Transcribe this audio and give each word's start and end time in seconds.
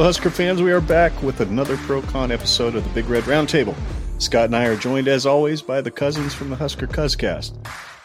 Hello, 0.00 0.08
Husker 0.08 0.30
fans. 0.30 0.62
We 0.62 0.72
are 0.72 0.80
back 0.80 1.22
with 1.22 1.40
another 1.40 1.76
ProCon 1.76 2.30
episode 2.30 2.74
of 2.74 2.82
the 2.84 2.90
Big 2.94 3.06
Red 3.10 3.24
Roundtable. 3.24 3.76
Scott 4.16 4.46
and 4.46 4.56
I 4.56 4.64
are 4.64 4.74
joined, 4.74 5.08
as 5.08 5.26
always, 5.26 5.60
by 5.60 5.82
the 5.82 5.90
cousins 5.90 6.32
from 6.32 6.48
the 6.48 6.56
Husker 6.56 6.86
Cuzcast. 6.86 7.54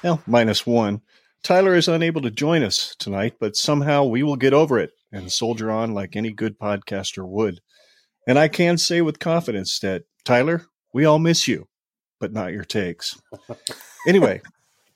Well, 0.04 0.22
minus 0.28 0.68
one. 0.68 1.04
Tyler 1.42 1.74
is 1.74 1.88
unable 1.88 2.22
to 2.24 2.32
join 2.32 2.64
us 2.64 2.98
tonight, 3.00 3.36
but 3.40 3.56
somehow 3.56 4.04
we 4.04 4.24
will 4.24 4.36
get 4.36 4.52
over 4.54 4.78
it 4.78 4.92
and 5.14 5.32
soldier 5.32 5.72
on 5.72 5.94
like 5.94 6.18
any 6.18 6.34
good 6.34 6.60
podcaster 6.60 7.26
would. 7.26 7.62
And 8.28 8.38
I 8.38 8.50
can 8.50 8.78
say 8.78 9.00
with 9.00 9.20
confidence 9.20 9.80
that, 9.80 10.04
Tyler, 10.26 10.66
we 10.94 11.06
all 11.06 11.18
miss 11.18 11.48
you, 11.48 11.70
but 12.20 12.34
not 12.34 12.52
your 12.52 12.66
takes. 12.66 13.18
anyway, 14.06 14.42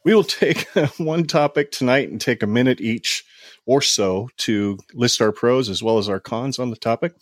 we 0.03 0.13
will 0.13 0.25
take 0.25 0.67
one 0.97 1.23
topic 1.23 1.71
tonight 1.71 2.09
and 2.09 2.19
take 2.19 2.43
a 2.43 2.47
minute 2.47 2.81
each 2.81 3.23
or 3.69 3.83
so 3.83 4.27
to 4.35 4.79
list 4.95 5.21
our 5.21 5.31
pros 5.31 5.69
as 5.69 5.83
well 5.83 5.99
as 5.99 6.09
our 6.09 6.19
cons 6.19 6.57
on 6.57 6.71
the 6.71 6.75
topic, 6.75 7.13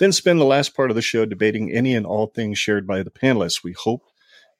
then 0.00 0.10
spend 0.10 0.40
the 0.40 0.44
last 0.44 0.74
part 0.74 0.90
of 0.90 0.96
the 0.96 1.00
show 1.00 1.24
debating 1.24 1.70
any 1.70 1.94
and 1.94 2.04
all 2.04 2.26
things 2.26 2.58
shared 2.58 2.88
by 2.88 3.04
the 3.04 3.10
panelists. 3.10 3.62
We 3.62 3.70
hope 3.70 4.02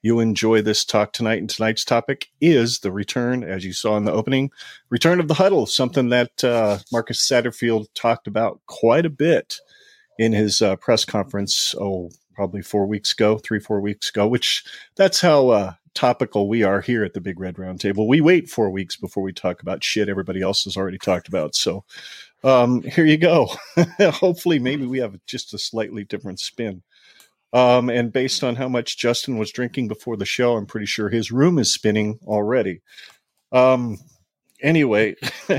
you 0.01 0.21
enjoy 0.21 0.61
this 0.61 0.85
talk 0.85 1.11
tonight. 1.11 1.39
And 1.39 1.49
tonight's 1.49 1.83
topic 1.83 2.29
is 2.39 2.79
the 2.79 2.93
return, 2.93 3.43
as 3.43 3.65
you 3.65 3.73
saw 3.73 3.97
in 3.97 4.05
the 4.05 4.13
opening, 4.13 4.51
return 4.89 5.19
of 5.19 5.27
the 5.27 5.33
huddle, 5.33 5.65
something 5.65 6.07
that 6.09 6.45
uh, 6.45 6.77
Marcus 6.93 7.29
Satterfield 7.29 7.87
talked 7.93 8.25
about 8.25 8.61
quite 8.67 9.05
a 9.05 9.09
bit 9.09 9.57
in 10.17 10.31
his 10.31 10.61
uh, 10.61 10.77
press 10.77 11.03
conference. 11.03 11.75
Oh, 11.77 12.09
probably 12.35 12.61
four 12.61 12.87
weeks 12.87 13.11
ago, 13.11 13.37
three, 13.37 13.59
four 13.59 13.81
weeks 13.81 14.09
ago, 14.09 14.25
which 14.29 14.63
that's 14.95 15.19
how 15.19 15.49
uh, 15.49 15.73
topical 15.93 16.47
we 16.47 16.63
are 16.63 16.81
here 16.81 17.03
at 17.03 17.13
the 17.13 17.21
Big 17.21 17.39
Red 17.39 17.59
Round 17.59 17.79
Table. 17.79 18.07
We 18.07 18.21
wait 18.21 18.49
four 18.49 18.69
weeks 18.69 18.95
before 18.95 19.23
we 19.23 19.33
talk 19.33 19.61
about 19.61 19.83
shit 19.83 20.09
everybody 20.09 20.41
else 20.41 20.63
has 20.63 20.77
already 20.77 20.97
talked 20.97 21.27
about. 21.27 21.55
So 21.55 21.83
um, 22.43 22.81
here 22.81 23.05
you 23.05 23.17
go. 23.17 23.49
Hopefully, 23.99 24.59
maybe 24.59 24.85
we 24.85 24.99
have 24.99 25.17
just 25.25 25.53
a 25.53 25.57
slightly 25.57 26.03
different 26.03 26.39
spin. 26.39 26.83
Um, 27.53 27.89
and 27.89 28.11
based 28.11 28.43
on 28.43 28.55
how 28.55 28.67
much 28.67 28.97
Justin 28.97 29.37
was 29.37 29.51
drinking 29.51 29.87
before 29.87 30.17
the 30.17 30.25
show, 30.25 30.55
I'm 30.55 30.65
pretty 30.65 30.87
sure 30.87 31.09
his 31.09 31.31
room 31.31 31.59
is 31.59 31.71
spinning 31.71 32.19
already. 32.25 32.81
Um, 33.51 33.99
anyway, 34.59 35.15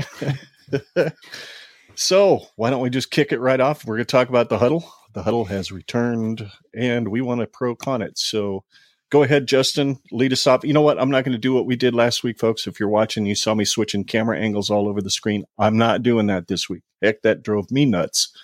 so 1.95 2.47
why 2.57 2.69
don't 2.69 2.81
we 2.81 2.89
just 2.89 3.11
kick 3.11 3.31
it 3.31 3.39
right 3.39 3.61
off? 3.61 3.85
We're 3.85 3.95
going 3.95 4.05
to 4.05 4.11
talk 4.11 4.27
about 4.27 4.49
the 4.49 4.57
huddle. 4.57 4.91
The 5.13 5.23
huddle 5.23 5.45
has 5.45 5.71
returned, 5.71 6.51
and 6.73 7.07
we 7.07 7.21
want 7.21 7.39
to 7.39 7.47
pro 7.47 7.75
con 7.75 8.01
it. 8.01 8.17
So 8.17 8.65
go 9.09 9.23
ahead, 9.23 9.47
Justin, 9.47 9.99
lead 10.11 10.33
us 10.33 10.47
off. 10.47 10.63
You 10.63 10.73
know 10.73 10.81
what? 10.81 10.99
I'm 10.99 11.09
not 11.09 11.23
going 11.23 11.33
to 11.33 11.39
do 11.39 11.53
what 11.53 11.65
we 11.65 11.75
did 11.75 11.93
last 11.93 12.23
week, 12.23 12.39
folks. 12.39 12.67
If 12.67 12.79
you're 12.79 12.89
watching, 12.89 13.25
you 13.25 13.35
saw 13.35 13.53
me 13.53 13.65
switching 13.65 14.03
camera 14.03 14.39
angles 14.39 14.69
all 14.69 14.87
over 14.87 15.01
the 15.01 15.09
screen. 15.09 15.45
I'm 15.57 15.77
not 15.77 16.03
doing 16.03 16.27
that 16.27 16.47
this 16.47 16.69
week. 16.69 16.83
Heck, 17.01 17.21
that 17.21 17.43
drove 17.43 17.71
me 17.71 17.85
nuts. 17.85 18.35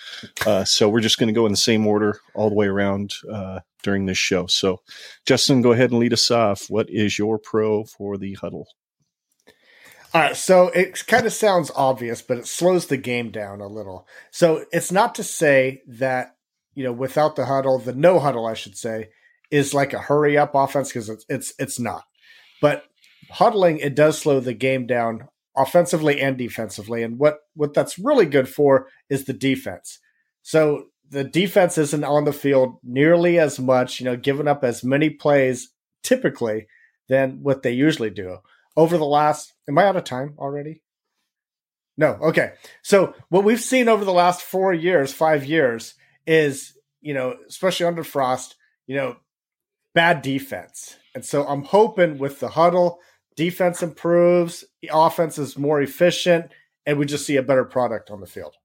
Uh, 0.45 0.63
so 0.63 0.89
we're 0.89 1.01
just 1.01 1.17
going 1.17 1.27
to 1.27 1.33
go 1.33 1.45
in 1.45 1.51
the 1.51 1.57
same 1.57 1.87
order 1.87 2.19
all 2.35 2.49
the 2.49 2.55
way 2.55 2.67
around 2.67 3.13
uh, 3.31 3.59
during 3.83 4.05
this 4.05 4.17
show. 4.17 4.47
So, 4.47 4.81
Justin, 5.25 5.61
go 5.61 5.71
ahead 5.71 5.91
and 5.91 5.99
lead 5.99 6.13
us 6.13 6.29
off. 6.29 6.69
What 6.69 6.89
is 6.89 7.17
your 7.17 7.39
pro 7.39 7.83
for 7.85 8.17
the 8.17 8.33
huddle? 8.35 8.67
All 10.13 10.21
right, 10.21 10.35
so 10.35 10.67
it 10.69 11.07
kind 11.07 11.25
of 11.25 11.31
sounds 11.31 11.71
obvious, 11.73 12.21
but 12.21 12.37
it 12.37 12.45
slows 12.45 12.87
the 12.87 12.97
game 12.97 13.31
down 13.31 13.61
a 13.61 13.67
little. 13.67 14.05
So 14.29 14.65
it's 14.73 14.91
not 14.91 15.15
to 15.15 15.23
say 15.23 15.83
that 15.87 16.35
you 16.75 16.83
know 16.83 16.91
without 16.91 17.37
the 17.37 17.45
huddle, 17.45 17.79
the 17.79 17.93
no 17.93 18.19
huddle, 18.19 18.45
I 18.45 18.53
should 18.53 18.75
say, 18.75 19.09
is 19.51 19.73
like 19.73 19.93
a 19.93 19.99
hurry 19.99 20.37
up 20.37 20.55
offense 20.55 20.89
because 20.89 21.09
it's 21.09 21.25
it's 21.29 21.53
it's 21.59 21.79
not. 21.79 22.05
But 22.61 22.85
huddling 23.29 23.79
it 23.79 23.95
does 23.95 24.17
slow 24.17 24.39
the 24.39 24.53
game 24.53 24.87
down 24.87 25.27
offensively 25.55 26.19
and 26.21 26.37
defensively. 26.37 27.03
And 27.03 27.19
what 27.19 27.39
what 27.55 27.73
that's 27.73 27.99
really 27.99 28.25
good 28.25 28.49
for 28.49 28.87
is 29.09 29.25
the 29.25 29.33
defense. 29.33 29.99
So 30.41 30.85
the 31.09 31.23
defense 31.23 31.77
isn't 31.77 32.03
on 32.03 32.23
the 32.23 32.33
field 32.33 32.77
nearly 32.83 33.37
as 33.37 33.59
much, 33.59 33.99
you 33.99 34.05
know, 34.05 34.15
giving 34.15 34.47
up 34.47 34.63
as 34.63 34.83
many 34.83 35.09
plays 35.09 35.69
typically 36.03 36.67
than 37.09 37.43
what 37.43 37.63
they 37.63 37.71
usually 37.71 38.09
do. 38.09 38.37
Over 38.77 38.97
the 38.97 39.05
last, 39.05 39.53
am 39.67 39.77
I 39.77 39.83
out 39.83 39.97
of 39.97 40.05
time 40.05 40.35
already? 40.37 40.81
No. 41.97 42.13
Okay. 42.21 42.53
So 42.81 43.13
what 43.27 43.43
we've 43.43 43.59
seen 43.59 43.89
over 43.89 44.05
the 44.05 44.13
last 44.13 44.41
four 44.41 44.73
years, 44.73 45.11
five 45.11 45.43
years, 45.43 45.95
is 46.25 46.77
you 47.01 47.13
know, 47.13 47.35
especially 47.49 47.87
under 47.87 48.03
Frost, 48.03 48.55
you 48.87 48.95
know, 48.95 49.17
bad 49.93 50.21
defense. 50.21 50.97
And 51.15 51.25
so 51.25 51.45
I'm 51.45 51.63
hoping 51.63 52.17
with 52.17 52.39
the 52.39 52.49
huddle, 52.49 52.99
defense 53.35 53.83
improves, 53.83 54.63
the 54.81 54.91
offense 54.93 55.37
is 55.37 55.57
more 55.57 55.81
efficient, 55.81 56.51
and 56.85 56.97
we 56.97 57.05
just 57.05 57.25
see 57.25 57.35
a 57.35 57.43
better 57.43 57.65
product 57.65 58.09
on 58.09 58.21
the 58.21 58.27
field. 58.27 58.55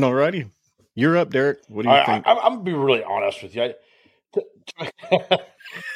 All 0.00 0.14
righty. 0.14 0.46
You're 0.94 1.16
up, 1.16 1.30
Derrick. 1.30 1.58
What 1.68 1.82
do 1.82 1.88
you 1.88 1.94
I, 1.94 2.06
think? 2.06 2.26
I, 2.26 2.32
am 2.32 2.38
going 2.38 2.58
to 2.58 2.64
be 2.64 2.72
really 2.72 3.04
honest 3.04 3.42
with 3.42 3.54
you. 3.54 3.62
I, 3.62 3.74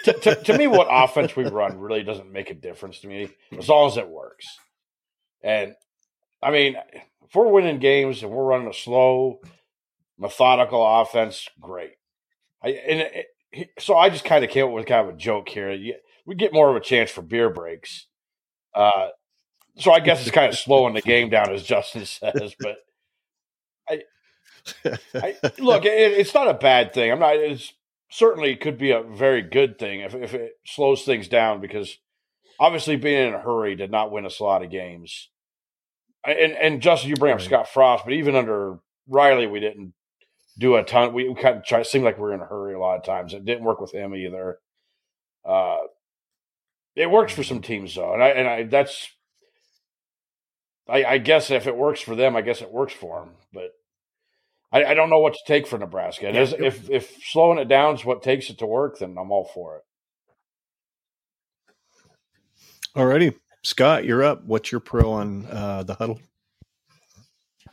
to, 0.05 0.13
to, 0.13 0.35
to, 0.37 0.59
me, 0.59 0.67
what 0.67 0.89
offense 0.91 1.37
we 1.37 1.45
run 1.45 1.79
really 1.79 2.03
doesn't 2.03 2.33
make 2.33 2.51
a 2.51 2.55
difference 2.55 3.01
to 3.01 3.09
me 3.09 3.29
as 3.57 3.69
long 3.69 3.89
as 3.89 3.97
it 3.97 4.09
works. 4.09 4.47
And 5.43 5.75
I 6.43 6.51
mean, 6.51 6.77
if 7.25 7.35
we're 7.35 7.49
winning 7.49 7.79
games 7.79 8.23
and 8.23 8.33
we're 8.33 8.45
running 8.45 8.69
a 8.69 8.75
slow, 8.75 9.41
methodical 10.19 10.85
offense, 11.01 11.49
great. 11.61 11.93
I, 12.63 12.69
and 12.71 13.01
it, 13.53 13.71
so 13.79 13.97
I 13.97 14.09
just 14.09 14.25
kind 14.25 14.45
of 14.45 14.51
came 14.51 14.67
up 14.67 14.73
with 14.73 14.87
kind 14.87 15.09
of 15.09 15.15
a 15.15 15.19
joke 15.19 15.49
here. 15.49 15.77
we 16.27 16.35
get 16.35 16.53
more 16.53 16.71
of 16.71 16.77
a 16.77 16.81
chance 16.81 17.11
for 17.11 17.23
beer 17.23 17.51
breaks. 17.51 18.07
Uh, 18.75 19.09
so 19.77 19.93
I 19.93 20.01
guess 20.01 20.23
it's 20.23 20.31
kind 20.31 20.53
of 20.53 20.59
slowing 20.59 20.95
the 20.95 21.03
game 21.03 21.31
down, 21.31 21.51
as 21.53 21.63
Justin 21.63 22.05
says. 22.07 22.55
But 22.59 22.77
I, 23.89 24.03
I 25.15 25.37
look, 25.59 25.85
it, 25.85 26.13
it's 26.13 26.35
not 26.35 26.49
a 26.49 26.55
bad 26.55 26.93
thing. 26.93 27.11
I'm 27.11 27.19
not. 27.19 27.37
It's 27.37 27.73
certainly 28.11 28.55
could 28.57 28.79
be 28.79 28.91
a 28.91 29.03
very 29.03 29.43
good 29.43 29.79
thing 29.79 30.01
if, 30.01 30.15
if 30.15 30.35
it 30.35 30.53
slows 30.67 31.03
things 31.03 31.29
down 31.29 31.61
because 31.61 31.97
obviously 32.61 32.97
being 32.97 33.29
in 33.29 33.35
a 33.35 33.41
hurry 33.41 33.75
did 33.75 33.91
not 33.91 34.13
win 34.13 34.27
us 34.27 34.39
a 34.39 34.45
lot 34.45 34.63
of 34.63 34.71
games. 34.71 35.31
And 36.25 36.53
and 36.53 36.83
Justin, 36.83 37.11
you 37.11 37.17
bring 37.17 37.35
up 37.35 37.41
Scott 37.41 37.69
Frost, 37.69 38.05
but 38.05 38.13
even 38.13 38.37
under 38.37 38.79
Riley, 39.09 39.47
we 39.47 39.61
didn't 39.61 39.95
do 40.63 40.77
a 40.77 40.85
ton. 40.85 41.13
We, 41.13 41.29
we 41.29 41.35
kind 41.35 41.59
of 41.59 41.65
try 41.65 41.83
seem 41.83 42.03
like 42.03 42.19
we 42.19 42.25
are 42.25 42.33
in 42.33 42.41
a 42.41 42.47
hurry 42.47 42.75
a 42.75 42.79
lot 42.79 42.97
of 42.97 43.05
times. 43.05 43.35
It 43.35 43.45
didn't 43.45 43.65
work 43.65 43.81
with 43.81 43.93
him 43.93 44.15
either. 44.15 44.59
Uh, 45.45 45.79
it 46.95 47.11
works 47.11 47.33
for 47.33 47.43
some 47.43 47.61
teams 47.61 47.95
though, 47.95 48.15
and 48.15 48.23
I 48.23 48.29
and 48.29 48.49
I 48.49 48.63
that's 48.65 49.09
I, 50.89 51.05
I 51.05 51.19
guess 51.19 51.51
if 51.51 51.67
it 51.67 51.77
works 51.77 52.01
for 52.01 52.15
them, 52.15 52.37
I 52.37 52.43
guess 52.43 52.63
it 52.63 52.73
works 52.73 52.93
for 52.93 53.21
them. 53.21 53.31
But 53.53 53.73
I, 54.71 54.85
I 54.85 54.95
don't 54.95 55.11
know 55.11 55.19
what 55.19 55.35
to 55.35 55.41
take 55.47 55.67
for 55.67 55.79
Nebraska. 55.79 56.29
And 56.29 56.37
yeah. 56.37 56.55
if 56.61 56.89
if 56.89 57.17
slowing 57.25 57.59
it 57.59 57.69
down 57.69 57.97
is 57.97 58.05
what 58.05 58.23
takes 58.23 58.49
it 58.49 58.59
to 58.59 58.67
work, 58.67 58.99
then 58.99 59.17
I'm 59.19 59.33
all 59.33 59.51
for 59.53 59.77
it. 59.77 59.83
Alrighty, 62.97 63.35
Scott, 63.63 64.05
you're 64.05 64.23
up. 64.23 64.45
What's 64.45 64.71
your 64.71 64.81
pro 64.81 65.13
on 65.13 65.47
uh, 65.47 65.83
the 65.83 65.95
huddle? 65.95 66.21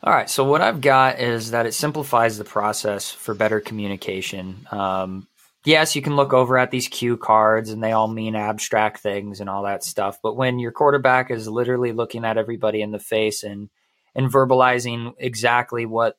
All 0.02 0.14
right. 0.14 0.30
So 0.30 0.46
what 0.46 0.62
I've 0.62 0.82
got 0.82 1.20
is 1.20 1.52
that 1.52 1.66
it 1.66 1.74
simplifies 1.74 2.38
the 2.38 2.46
process 2.46 3.12
for 3.12 3.34
better 3.34 3.60
communication. 3.60 4.66
Um, 4.72 5.28
yes, 5.66 5.96
you 5.96 6.02
can 6.02 6.16
look 6.16 6.32
over 6.32 6.58
at 6.58 6.72
these 6.72 6.88
cue 6.88 7.18
cards 7.18 7.70
and 7.70 7.84
they 7.84 7.92
all 7.92 8.08
mean 8.08 8.36
abstract 8.36 9.00
things 9.02 9.42
and 9.42 9.50
all 9.50 9.64
that 9.64 9.84
stuff. 9.84 10.20
But 10.24 10.38
when 10.38 10.58
your 10.58 10.72
quarterback 10.72 11.32
is 11.32 11.50
literally 11.50 11.92
looking 11.92 12.24
at 12.24 12.38
everybody 12.38 12.82
in 12.82 12.92
the 12.92 13.00
face 13.00 13.44
and 13.44 13.70
and 14.16 14.32
verbalizing 14.32 15.14
exactly 15.18 15.86
what 15.86 16.18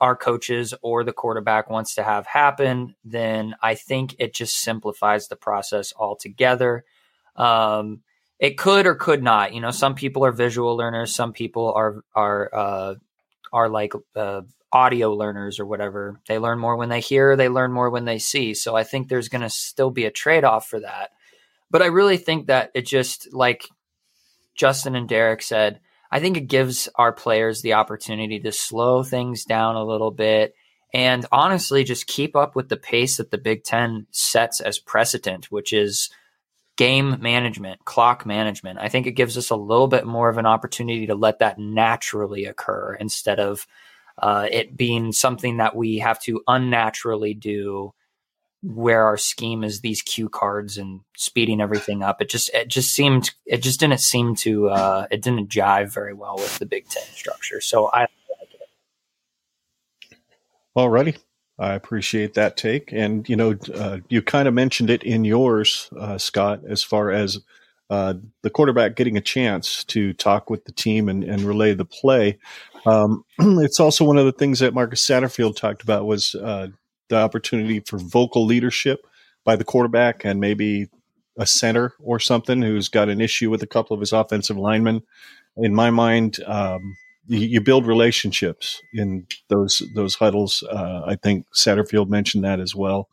our 0.00 0.16
coaches 0.16 0.72
or 0.80 1.04
the 1.04 1.12
quarterback 1.12 1.68
wants 1.68 1.94
to 1.96 2.02
have 2.02 2.26
happen, 2.26 2.94
then 3.04 3.54
I 3.62 3.74
think 3.74 4.16
it 4.18 4.34
just 4.34 4.58
simplifies 4.58 5.28
the 5.28 5.36
process 5.36 5.92
altogether. 5.94 6.84
Um, 7.36 8.00
it 8.40 8.56
could 8.56 8.86
or 8.86 8.94
could 8.94 9.22
not. 9.22 9.52
You 9.54 9.60
know, 9.60 9.70
some 9.70 9.94
people 9.94 10.24
are 10.24 10.32
visual 10.32 10.76
learners, 10.76 11.14
some 11.14 11.32
people 11.32 11.72
are 11.74 12.02
are 12.14 12.50
uh, 12.52 12.94
are 13.52 13.68
like 13.68 13.92
uh, 14.16 14.40
audio 14.72 15.12
learners 15.12 15.60
or 15.60 15.66
whatever. 15.66 16.20
They 16.26 16.38
learn 16.38 16.58
more 16.58 16.76
when 16.76 16.88
they 16.88 17.00
hear, 17.00 17.36
they 17.36 17.48
learn 17.48 17.72
more 17.72 17.90
when 17.90 18.06
they 18.06 18.18
see. 18.18 18.54
So 18.54 18.74
I 18.74 18.84
think 18.84 19.08
there's 19.08 19.28
going 19.28 19.42
to 19.42 19.50
still 19.50 19.90
be 19.90 20.06
a 20.06 20.10
trade 20.10 20.44
off 20.44 20.66
for 20.66 20.80
that. 20.80 21.10
But 21.70 21.82
I 21.82 21.86
really 21.86 22.16
think 22.16 22.46
that 22.46 22.70
it 22.74 22.86
just 22.86 23.32
like 23.32 23.68
Justin 24.54 24.96
and 24.96 25.08
Derrick 25.08 25.42
said, 25.42 25.80
I 26.10 26.18
think 26.18 26.36
it 26.36 26.48
gives 26.48 26.88
our 26.96 27.12
players 27.12 27.62
the 27.62 27.74
opportunity 27.74 28.40
to 28.40 28.52
slow 28.52 29.02
things 29.02 29.44
down 29.44 29.76
a 29.76 29.84
little 29.84 30.10
bit 30.10 30.54
and 30.92 31.24
honestly 31.30 31.84
just 31.84 32.08
keep 32.08 32.34
up 32.34 32.56
with 32.56 32.68
the 32.68 32.76
pace 32.76 33.18
that 33.18 33.30
the 33.30 33.38
Big 33.38 33.62
Ten 33.62 34.06
sets 34.10 34.60
as 34.60 34.78
precedent, 34.78 35.52
which 35.52 35.72
is 35.72 36.10
game 36.80 37.18
management, 37.20 37.84
clock 37.84 38.24
management. 38.24 38.78
I 38.78 38.88
think 38.88 39.06
it 39.06 39.10
gives 39.10 39.36
us 39.36 39.50
a 39.50 39.54
little 39.54 39.86
bit 39.86 40.06
more 40.06 40.30
of 40.30 40.38
an 40.38 40.46
opportunity 40.46 41.08
to 41.08 41.14
let 41.14 41.40
that 41.40 41.58
naturally 41.58 42.46
occur 42.46 42.94
instead 42.94 43.38
of 43.38 43.66
uh, 44.16 44.48
it 44.50 44.78
being 44.78 45.12
something 45.12 45.58
that 45.58 45.76
we 45.76 45.98
have 45.98 46.18
to 46.20 46.40
unnaturally 46.48 47.34
do 47.34 47.92
where 48.62 49.04
our 49.04 49.18
scheme 49.18 49.62
is 49.62 49.82
these 49.82 50.00
cue 50.00 50.30
cards 50.30 50.78
and 50.78 51.00
speeding 51.18 51.60
everything 51.60 52.02
up. 52.02 52.22
It 52.22 52.30
just 52.30 52.48
it 52.54 52.68
just 52.68 52.94
seemed 52.94 53.30
it 53.44 53.58
just 53.62 53.78
didn't 53.78 54.00
seem 54.00 54.34
to 54.36 54.70
uh, 54.70 55.06
it 55.10 55.20
didn't 55.20 55.50
jive 55.50 55.92
very 55.92 56.14
well 56.14 56.36
with 56.36 56.58
the 56.58 56.64
Big 56.64 56.88
Ten 56.88 57.04
structure. 57.12 57.60
So 57.60 57.90
I 57.92 58.00
like 58.00 58.08
it. 60.10 60.18
Alrighty. 60.74 61.18
I 61.60 61.74
appreciate 61.74 62.34
that 62.34 62.56
take. 62.56 62.90
And, 62.90 63.28
you 63.28 63.36
know, 63.36 63.54
uh, 63.74 63.98
you 64.08 64.22
kind 64.22 64.48
of 64.48 64.54
mentioned 64.54 64.88
it 64.88 65.02
in 65.02 65.24
yours, 65.24 65.90
uh, 65.96 66.16
Scott, 66.16 66.62
as 66.66 66.82
far 66.82 67.10
as 67.10 67.38
uh, 67.90 68.14
the 68.42 68.50
quarterback 68.50 68.96
getting 68.96 69.18
a 69.18 69.20
chance 69.20 69.84
to 69.84 70.14
talk 70.14 70.48
with 70.48 70.64
the 70.64 70.72
team 70.72 71.08
and, 71.08 71.22
and 71.22 71.42
relay 71.42 71.74
the 71.74 71.84
play. 71.84 72.38
Um, 72.86 73.24
it's 73.38 73.78
also 73.78 74.04
one 74.04 74.16
of 74.16 74.24
the 74.24 74.32
things 74.32 74.60
that 74.60 74.72
Marcus 74.72 75.06
Satterfield 75.06 75.56
talked 75.56 75.82
about 75.82 76.06
was 76.06 76.34
uh, 76.34 76.68
the 77.08 77.16
opportunity 77.16 77.80
for 77.80 77.98
vocal 77.98 78.46
leadership 78.46 79.06
by 79.44 79.56
the 79.56 79.64
quarterback 79.64 80.24
and 80.24 80.40
maybe 80.40 80.88
a 81.36 81.46
center 81.46 81.92
or 82.00 82.18
something 82.18 82.62
who's 82.62 82.88
got 82.88 83.08
an 83.10 83.20
issue 83.20 83.50
with 83.50 83.62
a 83.62 83.66
couple 83.66 83.92
of 83.92 84.00
his 84.00 84.12
offensive 84.12 84.56
linemen. 84.56 85.02
In 85.56 85.74
my 85.74 85.90
mind, 85.90 86.38
um, 86.46 86.96
you, 87.26 87.60
build 87.60 87.86
relationships 87.86 88.82
in 88.92 89.26
those 89.48 89.82
those 89.94 90.16
huddles. 90.16 90.62
Uh, 90.62 91.02
I 91.06 91.16
think 91.16 91.46
Satterfield 91.54 92.08
mentioned 92.08 92.44
that 92.44 92.60
as 92.60 92.74
well. 92.74 93.08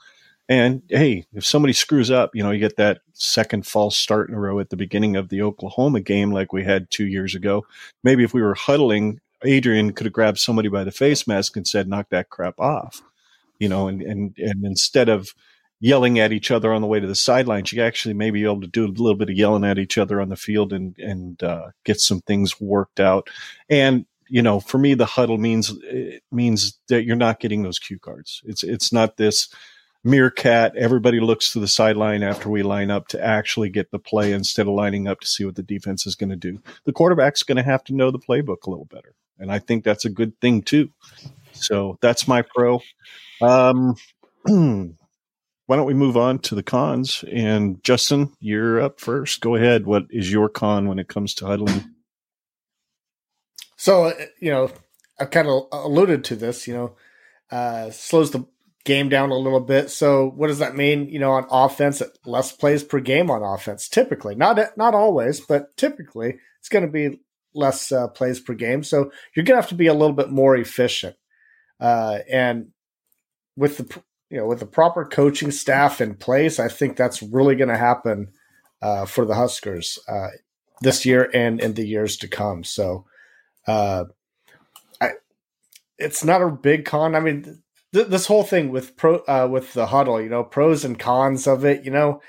And 0.49 0.81
hey, 0.89 1.25
if 1.33 1.45
somebody 1.45 1.73
screws 1.73 2.09
up, 2.09 2.31
you 2.33 2.41
know, 2.41 2.51
you 2.51 2.59
get 2.59 2.77
that 2.77 3.01
second 3.13 3.67
false 3.67 3.97
start 3.97 4.29
in 4.29 4.35
a 4.35 4.39
row 4.39 4.59
at 4.59 4.69
the 4.69 4.77
beginning 4.77 5.15
of 5.15 5.29
the 5.29 5.41
Oklahoma 5.41 5.99
game, 5.99 6.31
like 6.31 6.53
we 6.53 6.63
had 6.63 6.89
two 6.89 7.05
years 7.05 7.35
ago. 7.35 7.65
Maybe 8.03 8.23
if 8.23 8.33
we 8.33 8.41
were 8.41 8.55
huddling, 8.55 9.19
Adrian 9.43 9.91
could 9.91 10.05
have 10.05 10.13
grabbed 10.13 10.39
somebody 10.39 10.69
by 10.69 10.83
the 10.83 10.91
face 10.91 11.27
mask 11.27 11.57
and 11.57 11.67
said, 11.67 11.87
"Knock 11.87 12.09
that 12.09 12.29
crap 12.29 12.59
off," 12.59 13.01
you 13.59 13.67
know, 13.67 13.87
and 13.87 14.01
and 14.01 14.37
and 14.37 14.65
instead 14.65 15.09
of 15.09 15.33
yelling 15.79 16.19
at 16.19 16.31
each 16.31 16.51
other 16.51 16.73
on 16.73 16.81
the 16.81 16.87
way 16.87 16.99
to 16.99 17.07
the 17.07 17.15
sidelines. 17.15 17.71
You 17.71 17.83
actually 17.83 18.13
may 18.13 18.31
be 18.31 18.43
able 18.43 18.61
to 18.61 18.67
do 18.67 18.85
a 18.85 18.87
little 18.87 19.15
bit 19.15 19.29
of 19.29 19.35
yelling 19.35 19.63
at 19.63 19.77
each 19.77 19.97
other 19.97 20.19
on 20.21 20.29
the 20.29 20.35
field 20.35 20.73
and 20.73 20.97
and 20.97 21.41
uh, 21.43 21.67
get 21.83 21.99
some 21.99 22.21
things 22.21 22.59
worked 22.59 22.99
out. 22.99 23.29
And 23.69 24.05
you 24.29 24.41
know, 24.41 24.59
for 24.59 24.77
me, 24.77 24.93
the 24.93 25.05
huddle 25.05 25.37
means 25.37 25.73
means 26.31 26.77
that 26.89 27.03
you're 27.03 27.15
not 27.15 27.39
getting 27.39 27.63
those 27.63 27.79
cue 27.79 27.99
cards. 27.99 28.41
It's 28.45 28.63
it's 28.63 28.91
not 28.91 29.17
this 29.17 29.49
meerkat. 30.03 30.75
Everybody 30.75 31.19
looks 31.19 31.51
to 31.51 31.59
the 31.59 31.67
sideline 31.67 32.23
after 32.23 32.49
we 32.49 32.63
line 32.63 32.91
up 32.91 33.07
to 33.09 33.23
actually 33.23 33.69
get 33.69 33.91
the 33.91 33.99
play 33.99 34.31
instead 34.31 34.67
of 34.67 34.73
lining 34.73 35.07
up 35.07 35.19
to 35.19 35.27
see 35.27 35.45
what 35.45 35.55
the 35.55 35.63
defense 35.63 36.05
is 36.05 36.15
going 36.15 36.29
to 36.29 36.35
do. 36.35 36.61
The 36.85 36.93
quarterback's 36.93 37.43
going 37.43 37.57
to 37.57 37.63
have 37.63 37.83
to 37.85 37.95
know 37.95 38.11
the 38.11 38.19
playbook 38.19 38.65
a 38.65 38.69
little 38.69 38.85
better, 38.85 39.15
and 39.39 39.51
I 39.51 39.59
think 39.59 39.83
that's 39.83 40.05
a 40.05 40.09
good 40.09 40.39
thing 40.39 40.61
too. 40.61 40.89
So 41.53 41.97
that's 42.01 42.27
my 42.27 42.43
pro. 42.43 42.81
Um, 43.41 43.95
why 45.67 45.75
don't 45.75 45.85
we 45.85 45.93
move 45.93 46.17
on 46.17 46.39
to 46.39 46.55
the 46.55 46.63
cons? 46.63 47.23
And 47.31 47.83
Justin, 47.83 48.31
you're 48.39 48.81
up 48.81 48.99
first. 48.99 49.41
Go 49.41 49.55
ahead. 49.55 49.85
What 49.85 50.05
is 50.09 50.31
your 50.31 50.49
con 50.49 50.87
when 50.87 50.97
it 50.97 51.09
comes 51.09 51.33
to 51.35 51.45
huddling? 51.45 51.93
So, 53.75 54.05
uh, 54.05 54.13
you 54.39 54.49
know, 54.49 54.71
I 55.19 55.25
kind 55.25 55.47
of 55.47 55.67
alluded 55.71 56.23
to 56.25 56.35
this, 56.35 56.67
you 56.67 56.73
know, 56.73 56.95
uh, 57.51 57.91
slows 57.91 58.31
the 58.31 58.45
game 58.85 59.09
down 59.09 59.29
a 59.29 59.37
little 59.37 59.59
bit. 59.59 59.89
So, 59.89 60.29
what 60.29 60.47
does 60.47 60.59
that 60.59 60.75
mean? 60.75 61.09
You 61.09 61.19
know, 61.19 61.31
on 61.31 61.45
offense, 61.51 62.01
less 62.25 62.53
plays 62.53 62.83
per 62.83 63.01
game 63.01 63.29
on 63.29 63.43
offense, 63.43 63.89
typically, 63.89 64.35
not 64.35 64.59
not 64.77 64.95
always, 64.95 65.41
but 65.41 65.75
typically, 65.75 66.39
it's 66.59 66.69
going 66.69 66.85
to 66.85 66.91
be 66.91 67.19
less 67.53 67.91
uh, 67.91 68.07
plays 68.07 68.39
per 68.39 68.53
game. 68.53 68.83
So, 68.83 69.11
you're 69.35 69.45
going 69.45 69.57
to 69.57 69.61
have 69.61 69.69
to 69.69 69.75
be 69.75 69.87
a 69.87 69.93
little 69.93 70.15
bit 70.15 70.29
more 70.29 70.55
efficient. 70.55 71.17
Uh, 71.79 72.19
and 72.31 72.69
with 73.57 73.77
the 73.77 74.01
you 74.29 74.37
know, 74.37 74.45
with 74.45 74.59
the 74.59 74.65
proper 74.65 75.05
coaching 75.05 75.51
staff 75.51 76.01
in 76.01 76.15
place, 76.15 76.59
I 76.59 76.67
think 76.67 76.97
that's 76.97 77.23
really 77.23 77.55
going 77.55 77.69
to 77.69 77.77
happen 77.77 78.29
uh, 78.81 79.05
for 79.05 79.25
the 79.25 79.35
Huskers 79.35 79.97
uh, 80.07 80.29
this 80.81 81.05
year 81.05 81.29
and 81.33 81.61
in 81.61 81.73
the 81.73 81.87
years 81.87 82.17
to 82.17 82.27
come. 82.27 82.63
So, 82.63 83.05
uh, 83.67 84.05
I, 84.99 85.11
it's 85.97 86.23
not 86.23 86.41
a 86.41 86.49
big 86.49 86.85
con. 86.85 87.15
I 87.15 87.19
mean, 87.19 87.61
th- 87.93 88.07
this 88.07 88.27
whole 88.27 88.43
thing 88.43 88.69
with 88.69 88.97
pro 88.97 89.19
uh, 89.27 89.47
with 89.49 89.73
the 89.73 89.87
huddle, 89.87 90.21
you 90.21 90.29
know, 90.29 90.43
pros 90.43 90.83
and 90.83 90.99
cons 90.99 91.47
of 91.47 91.63
it. 91.65 91.85
You 91.85 91.91
know, 91.91 92.21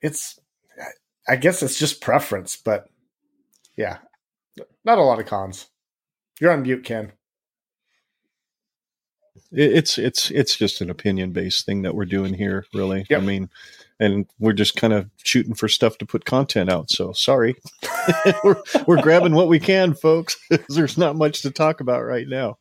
it's 0.00 0.38
I 1.28 1.36
guess 1.36 1.62
it's 1.62 1.78
just 1.78 2.00
preference, 2.00 2.56
but 2.56 2.88
yeah, 3.76 3.98
not 4.84 4.98
a 4.98 5.02
lot 5.02 5.20
of 5.20 5.26
cons. 5.26 5.68
You're 6.40 6.52
on 6.52 6.62
mute, 6.62 6.84
Ken 6.84 7.12
it's 9.54 9.98
it's 9.98 10.30
it's 10.30 10.56
just 10.56 10.80
an 10.80 10.90
opinion 10.90 11.32
based 11.32 11.64
thing 11.64 11.82
that 11.82 11.94
we're 11.94 12.04
doing 12.04 12.34
here 12.34 12.66
really. 12.74 13.06
Yep. 13.08 13.22
i 13.22 13.24
mean 13.24 13.50
and 14.00 14.26
we're 14.38 14.52
just 14.52 14.76
kind 14.76 14.92
of 14.92 15.08
shooting 15.22 15.54
for 15.54 15.68
stuff 15.68 15.98
to 15.98 16.06
put 16.06 16.24
content 16.24 16.68
out 16.68 16.90
so 16.90 17.12
sorry. 17.12 17.54
We're, 18.44 18.56
we're 18.86 19.00
grabbing 19.00 19.34
what 19.34 19.48
we 19.48 19.60
can 19.60 19.94
folks 19.94 20.36
there's 20.68 20.98
not 20.98 21.16
much 21.16 21.42
to 21.42 21.50
talk 21.50 21.80
about 21.80 22.02
right 22.02 22.26
now 22.28 22.58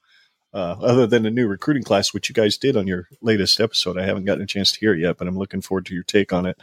uh, 0.54 0.76
other 0.80 1.08
than 1.08 1.26
a 1.26 1.32
new 1.32 1.48
recruiting 1.48 1.84
class 1.84 2.14
which 2.14 2.30
you 2.30 2.36
guys 2.36 2.58
did 2.58 2.78
on 2.78 2.88
your 2.88 3.08
latest 3.22 3.60
episode. 3.60 3.98
I 3.98 4.06
haven't 4.06 4.26
gotten 4.26 4.44
a 4.44 4.48
chance 4.48 4.72
to 4.72 4.80
hear 4.80 4.94
it 4.94 5.00
yet 5.00 5.18
but 5.18 5.28
i'm 5.28 5.38
looking 5.38 5.62
forward 5.62 5.86
to 5.88 5.94
your 5.94 6.04
take 6.04 6.32
on 6.32 6.46
it. 6.46 6.58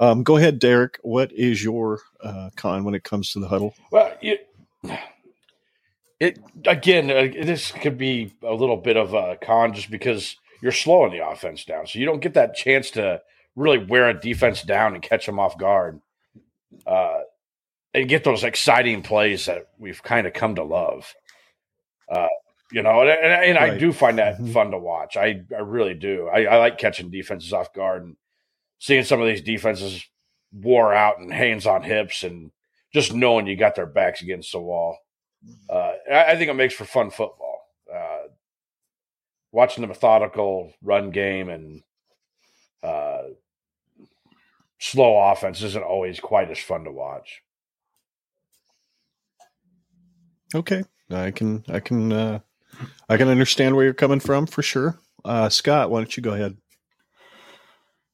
Um, 0.00 0.22
go 0.22 0.36
ahead 0.36 0.58
derrick. 0.58 0.98
What 1.02 1.32
is 1.32 1.62
your 1.62 2.00
uh, 2.22 2.50
con 2.56 2.84
when 2.84 2.94
it 2.94 3.04
comes 3.04 3.32
to 3.32 3.40
the 3.40 3.48
huddle? 3.48 3.74
Well 3.92 4.12
you 4.20 4.38
it 6.20 6.38
again, 6.66 7.10
uh, 7.10 7.44
this 7.44 7.70
could 7.72 7.96
be 7.96 8.34
a 8.42 8.52
little 8.52 8.76
bit 8.76 8.96
of 8.96 9.14
a 9.14 9.36
con 9.40 9.72
just 9.72 9.90
because 9.90 10.36
you're 10.62 10.72
slowing 10.72 11.12
the 11.12 11.26
offense 11.26 11.64
down, 11.64 11.86
so 11.86 11.98
you 11.98 12.06
don't 12.06 12.20
get 12.20 12.34
that 12.34 12.56
chance 12.56 12.90
to 12.92 13.20
really 13.54 13.78
wear 13.78 14.08
a 14.08 14.20
defense 14.20 14.62
down 14.62 14.94
and 14.94 15.02
catch 15.02 15.26
them 15.26 15.38
off 15.38 15.58
guard, 15.58 16.00
uh, 16.86 17.20
and 17.94 18.08
get 18.08 18.24
those 18.24 18.44
exciting 18.44 19.02
plays 19.02 19.46
that 19.46 19.68
we've 19.78 20.02
kind 20.02 20.26
of 20.26 20.32
come 20.32 20.56
to 20.56 20.64
love. 20.64 21.14
Uh, 22.10 22.26
you 22.72 22.82
know, 22.82 23.00
and, 23.00 23.10
and, 23.10 23.44
and 23.44 23.56
right. 23.56 23.72
I 23.72 23.78
do 23.78 23.92
find 23.92 24.18
that 24.18 24.34
mm-hmm. 24.34 24.52
fun 24.52 24.70
to 24.72 24.78
watch. 24.78 25.16
I, 25.16 25.42
I 25.54 25.60
really 25.60 25.94
do. 25.94 26.28
I, 26.28 26.44
I 26.44 26.56
like 26.56 26.78
catching 26.78 27.10
defenses 27.10 27.52
off 27.52 27.72
guard 27.72 28.04
and 28.04 28.16
seeing 28.78 29.04
some 29.04 29.20
of 29.20 29.26
these 29.26 29.40
defenses 29.40 30.04
wore 30.52 30.92
out 30.92 31.18
and 31.18 31.32
hands 31.32 31.66
on 31.66 31.82
hips 31.82 32.24
and 32.24 32.50
just 32.92 33.14
knowing 33.14 33.46
you 33.46 33.56
got 33.56 33.74
their 33.74 33.86
backs 33.86 34.22
against 34.22 34.52
the 34.52 34.60
wall 34.60 34.98
uh, 35.70 35.92
I, 36.12 36.36
think 36.36 36.50
it 36.50 36.54
makes 36.54 36.74
for 36.74 36.84
fun 36.84 37.10
football. 37.10 37.60
Uh, 37.92 38.28
watching 39.52 39.82
the 39.82 39.88
methodical 39.88 40.72
run 40.82 41.10
game 41.10 41.48
and 41.48 41.82
uh, 42.82 43.22
slow 44.78 45.30
offense 45.30 45.62
isn't 45.62 45.82
always 45.82 46.20
quite 46.20 46.50
as 46.50 46.58
fun 46.58 46.84
to 46.84 46.92
watch. 46.92 47.42
Okay, 50.54 50.82
I 51.10 51.30
can 51.30 51.64
I 51.68 51.80
can 51.80 52.12
uh, 52.12 52.38
I 53.08 53.16
can 53.16 53.28
understand 53.28 53.76
where 53.76 53.84
you're 53.84 53.94
coming 53.94 54.20
from 54.20 54.46
for 54.46 54.62
sure. 54.62 54.98
Uh, 55.24 55.48
Scott, 55.48 55.90
why 55.90 56.00
don't 56.00 56.16
you 56.16 56.22
go 56.22 56.32
ahead? 56.32 56.56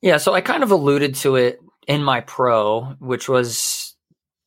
Yeah, 0.00 0.16
so 0.16 0.35
I 0.35 0.40
kind 0.40 0.62
of 0.62 0.71
alluded 0.71 1.14
to 1.16 1.37
it 1.37 1.61
in 1.87 2.02
my 2.02 2.21
pro, 2.21 2.97
which 2.99 3.28
was 3.28 3.83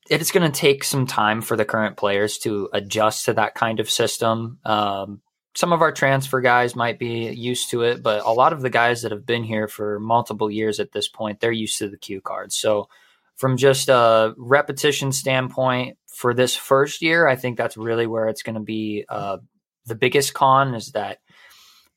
it's 0.09 0.31
going 0.31 0.49
to 0.49 0.59
take 0.59 0.83
some 0.83 1.07
time 1.07 1.41
for 1.41 1.57
the 1.57 1.65
current 1.65 1.97
players 1.97 2.37
to 2.39 2.69
adjust 2.73 3.25
to 3.25 3.33
that 3.33 3.55
kind 3.55 3.79
of 3.79 3.89
system. 3.89 4.59
Um, 4.65 5.21
some 5.55 5.73
of 5.73 5.81
our 5.81 5.91
transfer 5.91 6.39
guys 6.39 6.75
might 6.75 6.99
be 6.99 7.31
used 7.31 7.71
to 7.71 7.81
it, 7.81 8.03
but 8.03 8.23
a 8.25 8.31
lot 8.31 8.53
of 8.53 8.61
the 8.61 8.69
guys 8.69 9.01
that 9.01 9.11
have 9.11 9.25
been 9.25 9.43
here 9.43 9.67
for 9.67 9.99
multiple 9.99 10.51
years 10.51 10.79
at 10.79 10.91
this 10.91 11.07
point, 11.07 11.39
they're 11.39 11.51
used 11.51 11.79
to 11.79 11.89
the 11.89 11.97
cue 11.97 12.21
cards. 12.21 12.55
So, 12.55 12.89
from 13.37 13.57
just 13.57 13.89
a 13.89 14.33
repetition 14.37 15.11
standpoint 15.11 15.97
for 16.07 16.33
this 16.33 16.55
first 16.55 17.03
year, 17.03 17.27
I 17.27 17.35
think 17.35 17.55
that's 17.57 17.77
really 17.77 18.07
where 18.07 18.27
it's 18.29 18.41
going 18.41 18.55
to 18.55 18.61
be 18.61 19.05
uh, 19.07 19.37
the 19.85 19.95
biggest 19.95 20.33
con 20.33 20.73
is 20.73 20.91
that. 20.93 21.19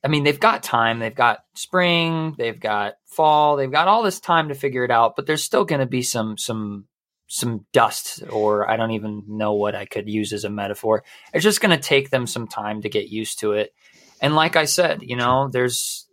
I 0.03 0.09
mean, 0.09 0.25
they've 0.25 0.41
got 0.41 0.63
time. 0.63 0.99
They've 0.99 1.15
got 1.15 1.41
spring. 1.55 2.35
They've 2.39 2.59
got 2.59 2.95
fall. 3.07 3.57
They've 3.57 3.71
got 3.71 3.89
all 3.89 4.03
this 4.03 4.21
time 4.21 4.49
to 4.49 4.55
figure 4.55 4.85
it 4.85 4.91
out. 4.91 5.17
But 5.17 5.27
there's 5.27 5.45
still 5.45 5.65
going 5.65 5.81
to 5.81 5.87
be 5.87 6.03
some 6.03 6.39
some 6.39 6.87
some 7.33 7.65
dust 7.73 8.25
or 8.29 8.69
I 8.69 8.77
don't 8.77 8.91
even 8.91 9.23
know 9.29 9.53
what 9.53 9.77
I 9.77 9.87
could 9.87 10.09
use 10.09 10.33
as 10.33 10.43
a 10.43 10.51
metaphor. 10.51 11.05
It's 11.33 11.45
just 11.45 11.61
going 11.61 11.71
to 11.71 11.83
take 11.83 12.11
them 12.11 12.27
some 12.27 12.49
time 12.49 12.83
to 12.83 12.89
get 12.89 13.09
used 13.09 13.39
to 13.39 13.53
it. 13.53 13.73
And 14.21 14.35
like 14.35 14.57
I 14.57 14.65
said, 14.65 15.03
you 15.03 15.15
know, 15.15 15.49
there's 15.49 16.09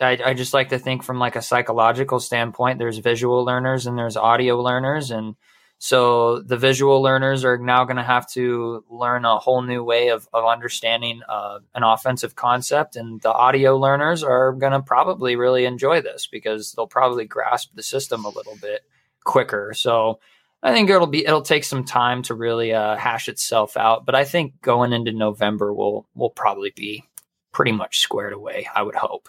I, 0.00 0.18
I, 0.24 0.34
just 0.34 0.54
like 0.54 0.70
to 0.70 0.78
think 0.78 1.02
from 1.02 1.18
like 1.18 1.36
a 1.36 1.42
psychological 1.42 2.20
standpoint, 2.20 2.78
there's 2.78 2.98
visual 2.98 3.44
learners 3.44 3.86
and 3.86 3.98
there's 3.98 4.16
audio 4.16 4.60
learners. 4.60 5.10
And 5.10 5.36
so 5.78 6.40
the 6.40 6.56
visual 6.56 7.02
learners 7.02 7.44
are 7.44 7.58
now 7.58 7.84
going 7.84 7.96
to 7.96 8.02
have 8.02 8.26
to 8.30 8.82
learn 8.90 9.26
a 9.26 9.38
whole 9.38 9.62
new 9.62 9.84
way 9.84 10.08
of, 10.08 10.26
of 10.32 10.46
understanding 10.46 11.20
uh, 11.28 11.58
an 11.74 11.82
offensive 11.82 12.34
concept. 12.34 12.96
And 12.96 13.20
the 13.20 13.32
audio 13.32 13.76
learners 13.76 14.22
are 14.22 14.52
going 14.52 14.72
to 14.72 14.80
probably 14.80 15.36
really 15.36 15.66
enjoy 15.66 16.00
this 16.00 16.26
because 16.26 16.72
they'll 16.72 16.86
probably 16.86 17.26
grasp 17.26 17.74
the 17.74 17.82
system 17.82 18.24
a 18.24 18.30
little 18.30 18.56
bit 18.60 18.82
quicker. 19.24 19.72
So 19.74 20.18
I 20.66 20.72
think 20.72 20.90
it'll 20.90 21.06
be 21.06 21.24
it'll 21.24 21.42
take 21.42 21.62
some 21.62 21.84
time 21.84 22.22
to 22.24 22.34
really 22.34 22.72
uh, 22.72 22.96
hash 22.96 23.28
itself 23.28 23.76
out, 23.76 24.04
but 24.04 24.16
I 24.16 24.24
think 24.24 24.60
going 24.62 24.92
into 24.92 25.12
November 25.12 25.72
we'll 25.72 26.08
we'll 26.16 26.30
probably 26.30 26.72
be 26.74 27.04
pretty 27.52 27.70
much 27.70 28.00
squared 28.00 28.32
away. 28.32 28.68
I 28.74 28.82
would 28.82 28.96
hope. 28.96 29.28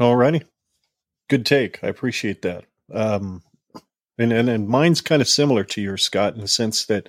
Alrighty, 0.00 0.44
good 1.28 1.44
take. 1.44 1.82
I 1.82 1.88
appreciate 1.88 2.42
that. 2.42 2.66
Um, 2.92 3.42
and, 4.16 4.32
and 4.32 4.48
and 4.48 4.68
mine's 4.68 5.00
kind 5.00 5.20
of 5.20 5.26
similar 5.26 5.64
to 5.64 5.82
yours, 5.82 6.04
Scott, 6.04 6.36
in 6.36 6.42
the 6.42 6.46
sense 6.46 6.86
that, 6.86 7.08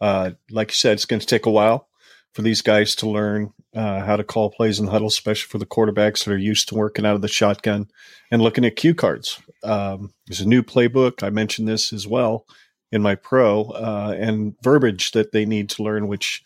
uh, 0.00 0.30
like 0.48 0.70
you 0.70 0.76
said, 0.76 0.92
it's 0.92 1.06
going 1.06 1.18
to 1.18 1.26
take 1.26 1.46
a 1.46 1.50
while 1.50 1.88
for 2.32 2.42
these 2.42 2.62
guys 2.62 2.94
to 2.96 3.08
learn 3.08 3.52
uh, 3.74 4.00
how 4.04 4.16
to 4.16 4.24
call 4.24 4.50
plays 4.50 4.78
in 4.78 4.86
the 4.86 4.92
huddle, 4.92 5.08
especially 5.08 5.48
for 5.48 5.58
the 5.58 5.66
quarterbacks 5.66 6.24
that 6.24 6.32
are 6.32 6.38
used 6.38 6.68
to 6.68 6.74
working 6.74 7.04
out 7.04 7.14
of 7.14 7.22
the 7.22 7.28
shotgun 7.28 7.88
and 8.30 8.42
looking 8.42 8.64
at 8.64 8.76
cue 8.76 8.94
cards. 8.94 9.40
Um, 9.62 10.12
there's 10.26 10.40
a 10.40 10.48
new 10.48 10.62
playbook. 10.62 11.22
I 11.22 11.30
mentioned 11.30 11.68
this 11.68 11.92
as 11.92 12.06
well 12.06 12.46
in 12.92 13.02
my 13.02 13.14
pro 13.14 13.64
uh, 13.70 14.14
and 14.18 14.54
verbiage 14.62 15.12
that 15.12 15.32
they 15.32 15.44
need 15.44 15.70
to 15.70 15.82
learn, 15.82 16.08
which 16.08 16.42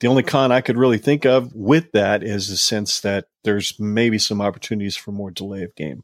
the 0.00 0.08
only 0.08 0.22
con 0.22 0.52
I 0.52 0.60
could 0.60 0.76
really 0.76 0.98
think 0.98 1.24
of 1.24 1.54
with 1.54 1.92
that 1.92 2.22
is 2.22 2.48
the 2.48 2.56
sense 2.56 3.00
that 3.00 3.26
there's 3.44 3.78
maybe 3.78 4.18
some 4.18 4.40
opportunities 4.40 4.96
for 4.96 5.12
more 5.12 5.30
delay 5.30 5.62
of 5.62 5.74
game 5.74 6.02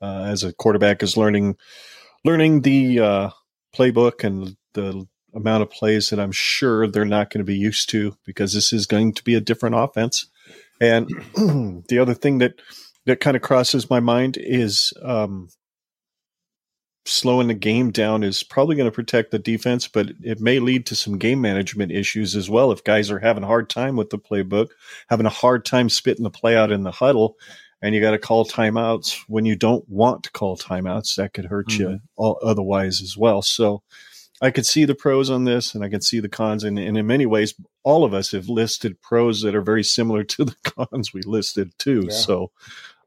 uh, 0.00 0.24
as 0.24 0.42
a 0.42 0.52
quarterback 0.52 1.02
is 1.02 1.16
learning 1.16 1.56
learning 2.24 2.62
the 2.62 3.00
uh, 3.00 3.30
playbook 3.74 4.24
and 4.24 4.56
the 4.74 5.06
amount 5.38 5.62
of 5.62 5.70
plays 5.70 6.10
that 6.10 6.20
I'm 6.20 6.32
sure 6.32 6.86
they're 6.86 7.04
not 7.04 7.30
going 7.30 7.40
to 7.40 7.44
be 7.44 7.56
used 7.56 7.88
to 7.90 8.16
because 8.24 8.52
this 8.52 8.72
is 8.72 8.86
going 8.86 9.14
to 9.14 9.24
be 9.24 9.34
a 9.34 9.40
different 9.40 9.76
offense. 9.76 10.26
And 10.80 11.08
the 11.88 11.98
other 12.00 12.14
thing 12.14 12.38
that 12.38 12.54
that 13.06 13.20
kind 13.20 13.36
of 13.36 13.42
crosses 13.42 13.88
my 13.88 14.00
mind 14.00 14.36
is 14.38 14.92
um, 15.02 15.48
slowing 17.06 17.48
the 17.48 17.54
game 17.54 17.90
down 17.90 18.22
is 18.22 18.42
probably 18.42 18.76
going 18.76 18.88
to 18.88 18.94
protect 18.94 19.30
the 19.30 19.38
defense, 19.38 19.88
but 19.88 20.10
it 20.22 20.40
may 20.40 20.58
lead 20.58 20.84
to 20.86 20.94
some 20.94 21.16
game 21.16 21.40
management 21.40 21.90
issues 21.90 22.36
as 22.36 22.50
well. 22.50 22.70
If 22.70 22.84
guys 22.84 23.10
are 23.10 23.18
having 23.18 23.44
a 23.44 23.46
hard 23.48 23.70
time 23.70 23.96
with 23.96 24.10
the 24.10 24.18
playbook, 24.18 24.68
having 25.08 25.26
a 25.26 25.30
hard 25.30 25.64
time 25.64 25.88
spitting 25.88 26.24
the 26.24 26.30
play 26.30 26.54
out 26.54 26.70
in 26.70 26.82
the 26.82 26.90
huddle, 26.90 27.36
and 27.80 27.94
you 27.94 28.00
got 28.00 28.10
to 28.10 28.18
call 28.18 28.44
timeouts 28.44 29.22
when 29.28 29.44
you 29.44 29.56
don't 29.56 29.88
want 29.88 30.24
to 30.24 30.32
call 30.32 30.56
timeouts, 30.56 31.14
that 31.14 31.32
could 31.32 31.46
hurt 31.46 31.68
mm-hmm. 31.68 31.92
you 31.92 32.00
all, 32.16 32.38
otherwise 32.42 33.00
as 33.00 33.16
well. 33.16 33.40
So 33.40 33.82
I 34.40 34.50
could 34.50 34.66
see 34.66 34.84
the 34.84 34.94
pros 34.94 35.30
on 35.30 35.44
this 35.44 35.74
and 35.74 35.84
I 35.84 35.88
could 35.88 36.04
see 36.04 36.20
the 36.20 36.28
cons. 36.28 36.64
And, 36.64 36.78
and 36.78 36.96
in 36.96 37.06
many 37.06 37.26
ways, 37.26 37.54
all 37.82 38.04
of 38.04 38.14
us 38.14 38.32
have 38.32 38.48
listed 38.48 39.00
pros 39.00 39.42
that 39.42 39.54
are 39.54 39.62
very 39.62 39.82
similar 39.82 40.24
to 40.24 40.44
the 40.44 40.56
cons 40.64 41.12
we 41.12 41.22
listed 41.22 41.72
too. 41.78 42.06
Yeah. 42.08 42.14
So, 42.14 42.50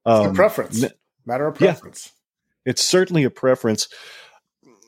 um, 0.06 0.34
preference, 0.34 0.84
matter 1.26 1.48
of 1.48 1.56
preference. 1.56 2.12
Yeah, 2.66 2.72
it's 2.72 2.84
certainly 2.84 3.24
a 3.24 3.30
preference. 3.30 3.88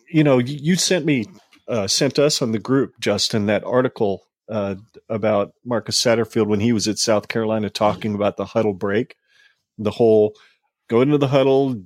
You 0.09 0.23
know, 0.23 0.37
you 0.37 0.75
sent 0.75 1.05
me, 1.05 1.25
uh, 1.67 1.87
sent 1.87 2.19
us 2.19 2.41
on 2.41 2.51
the 2.51 2.59
group, 2.59 2.93
Justin, 2.99 3.45
that 3.47 3.63
article 3.63 4.23
uh, 4.49 4.75
about 5.09 5.53
Marcus 5.63 6.01
Satterfield 6.01 6.47
when 6.47 6.59
he 6.59 6.73
was 6.73 6.87
at 6.87 6.97
South 6.97 7.27
Carolina 7.27 7.69
talking 7.69 8.13
about 8.13 8.37
the 8.37 8.45
huddle 8.45 8.73
break, 8.73 9.15
the 9.77 9.91
whole 9.91 10.35
go 10.89 11.01
into 11.01 11.17
the 11.17 11.27
huddle, 11.27 11.81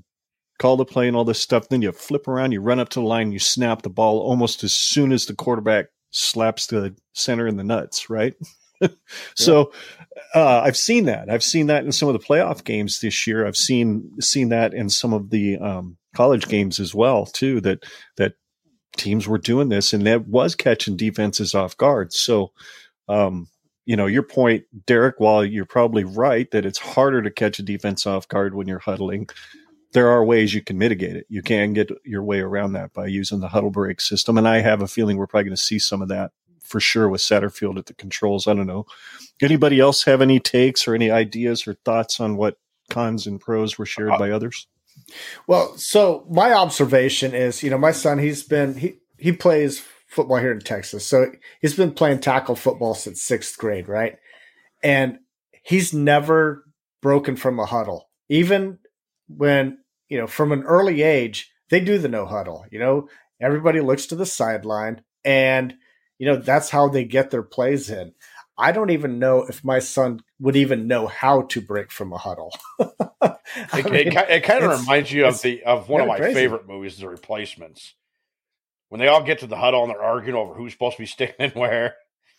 call 0.60 0.78
the 0.78 0.86
play 0.86 1.08
and 1.08 1.16
all 1.16 1.26
this 1.26 1.40
stuff. 1.40 1.70
Then 1.70 1.82
you 1.82 1.92
flip 1.92 2.28
around, 2.28 2.52
you 2.52 2.62
run 2.62 2.80
up 2.80 2.90
to 2.90 3.00
the 3.00 3.06
line, 3.06 3.32
you 3.32 3.40
snap 3.40 3.82
the 3.82 3.90
ball 3.90 4.20
almost 4.20 4.64
as 4.64 4.74
soon 4.74 5.12
as 5.12 5.26
the 5.26 5.36
quarterback 5.36 5.88
slaps 6.12 6.68
the 6.68 6.96
center 7.14 7.48
in 7.48 7.58
the 7.58 7.64
nuts, 7.64 8.10
right? 8.10 8.34
so 9.36 9.72
uh, 10.36 10.62
I've 10.64 10.78
seen 10.78 11.06
that. 11.06 11.30
I've 11.30 11.44
seen 11.44 11.68
that 11.68 11.86
in 11.86 11.92
some 11.92 12.10
of 12.10 12.14
the 12.14 12.26
playoff 12.26 12.64
games 12.64 13.00
this 13.00 13.28
year. 13.28 13.46
I've 13.46 13.58
seen 13.58 14.12
seen 14.20 14.50
that 14.50 14.74
in 14.74 14.90
some 14.90 15.14
of 15.14 15.30
the 15.30 15.58
um, 15.58 15.98
college 16.16 16.48
games 16.48 16.80
as 16.80 16.94
well 16.94 17.26
too. 17.26 17.62
That 17.62 17.84
that 18.18 18.34
teams 18.98 19.28
were 19.28 19.38
doing 19.38 19.70
this, 19.70 19.94
and 19.94 20.06
that 20.08 20.28
was 20.28 20.56
catching 20.56 20.98
defenses 20.98 21.56
off 21.56 21.78
guard. 21.78 22.14
So, 22.14 22.52
um, 23.08 23.48
you 23.86 23.96
know, 23.96 24.06
your 24.06 24.24
point, 24.24 24.66
Derrick. 24.86 25.16
While 25.20 25.46
you're 25.46 25.66
probably 25.66 26.04
right 26.04 26.50
that 26.52 26.66
it's 26.66 26.80
harder 26.80 27.22
to 27.22 27.32
catch 27.32 27.60
a 27.60 27.64
defense 27.64 28.06
off 28.06 28.28
guard 28.28 28.54
when 28.54 28.68
you're 28.68 28.80
huddling, 28.80 29.30
there 29.94 30.10
are 30.10 30.24
ways 30.24 30.54
you 30.54 30.62
can 30.62 30.78
mitigate 30.78 31.16
it. 31.16 31.26
You 31.30 31.42
can 31.42 31.74
get 31.74 31.90
your 32.04 32.24
way 32.24 32.40
around 32.40 32.74
that 32.74 32.94
by 32.94 33.08
using 33.08 33.40
the 33.40 33.48
huddle 33.48 33.70
break 33.72 34.02
system. 34.02 34.38
And 34.38 34.48
I 34.48 34.60
have 34.60 34.82
a 34.82 34.88
feeling 34.88 35.18
we're 35.18 35.28
probably 35.28 35.46
going 35.46 35.56
to 35.56 35.62
see 35.62 35.80
some 35.80 36.02
of 36.02 36.10
that 36.10 36.32
for 36.62 36.80
sure 36.80 37.08
with 37.08 37.22
Satterfield 37.22 37.78
at 37.78 37.86
the 37.86 37.94
controls. 37.94 38.48
I 38.48 38.54
don't 38.54 38.68
know. 38.68 38.86
Anybody 39.42 39.80
else 39.80 40.04
have 40.04 40.22
any 40.22 40.40
takes 40.40 40.88
or 40.88 40.94
any 40.94 41.10
ideas 41.10 41.66
or 41.68 41.76
thoughts 41.86 42.20
on 42.20 42.36
what 42.36 42.58
cons 42.90 43.28
and 43.28 43.40
pros 43.40 43.78
were 43.78 43.86
shared 43.86 44.12
uh, 44.12 44.18
by 44.18 44.32
others? 44.32 44.68
Well, 45.48 45.78
so 45.78 46.26
my 46.30 46.54
observation 46.54 47.34
is, 47.34 47.64
you 47.64 47.70
know, 47.70 47.78
my 47.78 47.92
son, 47.92 48.20
he's 48.20 48.44
been, 48.44 48.76
he, 48.76 48.98
he 49.18 49.32
plays 49.32 49.84
football 50.08 50.38
here 50.38 50.52
in 50.52 50.60
Texas. 50.60 51.08
So 51.08 51.32
he's 51.62 51.76
been 51.76 51.92
playing 51.92 52.20
tackle 52.20 52.56
football 52.56 52.94
since 52.94 53.22
sixth 53.22 53.58
grade, 53.58 53.88
right? 53.88 54.18
And 54.84 55.20
he's 55.64 55.94
never 55.94 56.66
broken 57.02 57.36
from 57.36 57.60
a 57.60 57.66
huddle. 57.66 58.10
Even 58.30 58.80
when, 59.28 59.80
you 60.10 60.18
know, 60.18 60.28
from 60.28 60.52
an 60.52 60.64
early 60.64 61.02
age, 61.02 61.52
they 61.70 61.80
do 61.80 61.98
the 61.98 62.08
no 62.08 62.26
huddle. 62.26 62.66
You 62.72 62.80
know, 62.80 63.10
everybody 63.40 63.82
looks 63.82 64.08
to 64.08 64.16
the 64.16 64.26
sideline 64.26 65.02
and, 65.26 65.76
you 66.18 66.28
know, 66.28 66.38
that's 66.38 66.70
how 66.70 66.88
they 66.88 67.04
get 67.04 67.32
their 67.32 67.44
plays 67.44 67.90
in. 67.90 68.14
I 68.58 68.72
don't 68.72 68.90
even 68.90 69.20
know 69.20 69.44
if 69.44 69.64
my 69.64 69.80
son 69.80 70.22
would 70.40 70.56
even 70.56 70.88
know 70.88 71.06
how 71.06 71.44
to 71.44 71.62
break 71.62 71.92
from 71.92 72.12
a 72.12 72.18
huddle. 72.18 72.52
it, 72.80 73.86
mean, 73.86 73.96
it, 73.96 74.30
it, 74.30 74.44
kind 74.44 74.64
of 74.64 74.80
reminds 74.80 75.12
you 75.12 75.28
of 75.28 75.40
the 75.42 75.64
of 75.64 75.90
one 75.90 76.02
of 76.02 76.08
my 76.08 76.18
crazy. 76.18 76.34
favorite 76.34 76.68
movies, 76.68 76.98
The 76.98 77.08
Replacements, 77.08 77.94
when 78.90 79.00
they 79.00 79.08
all 79.08 79.22
get 79.22 79.40
to 79.40 79.48
the 79.48 79.58
huddle 79.58 79.84
and 79.84 79.92
they're 79.92 80.02
arguing 80.02 80.36
over 80.36 80.56
who's 80.56 80.74
supposed 80.74 80.98
to 80.98 81.04
be 81.04 81.06
standing 81.08 81.52
where, 81.52 81.96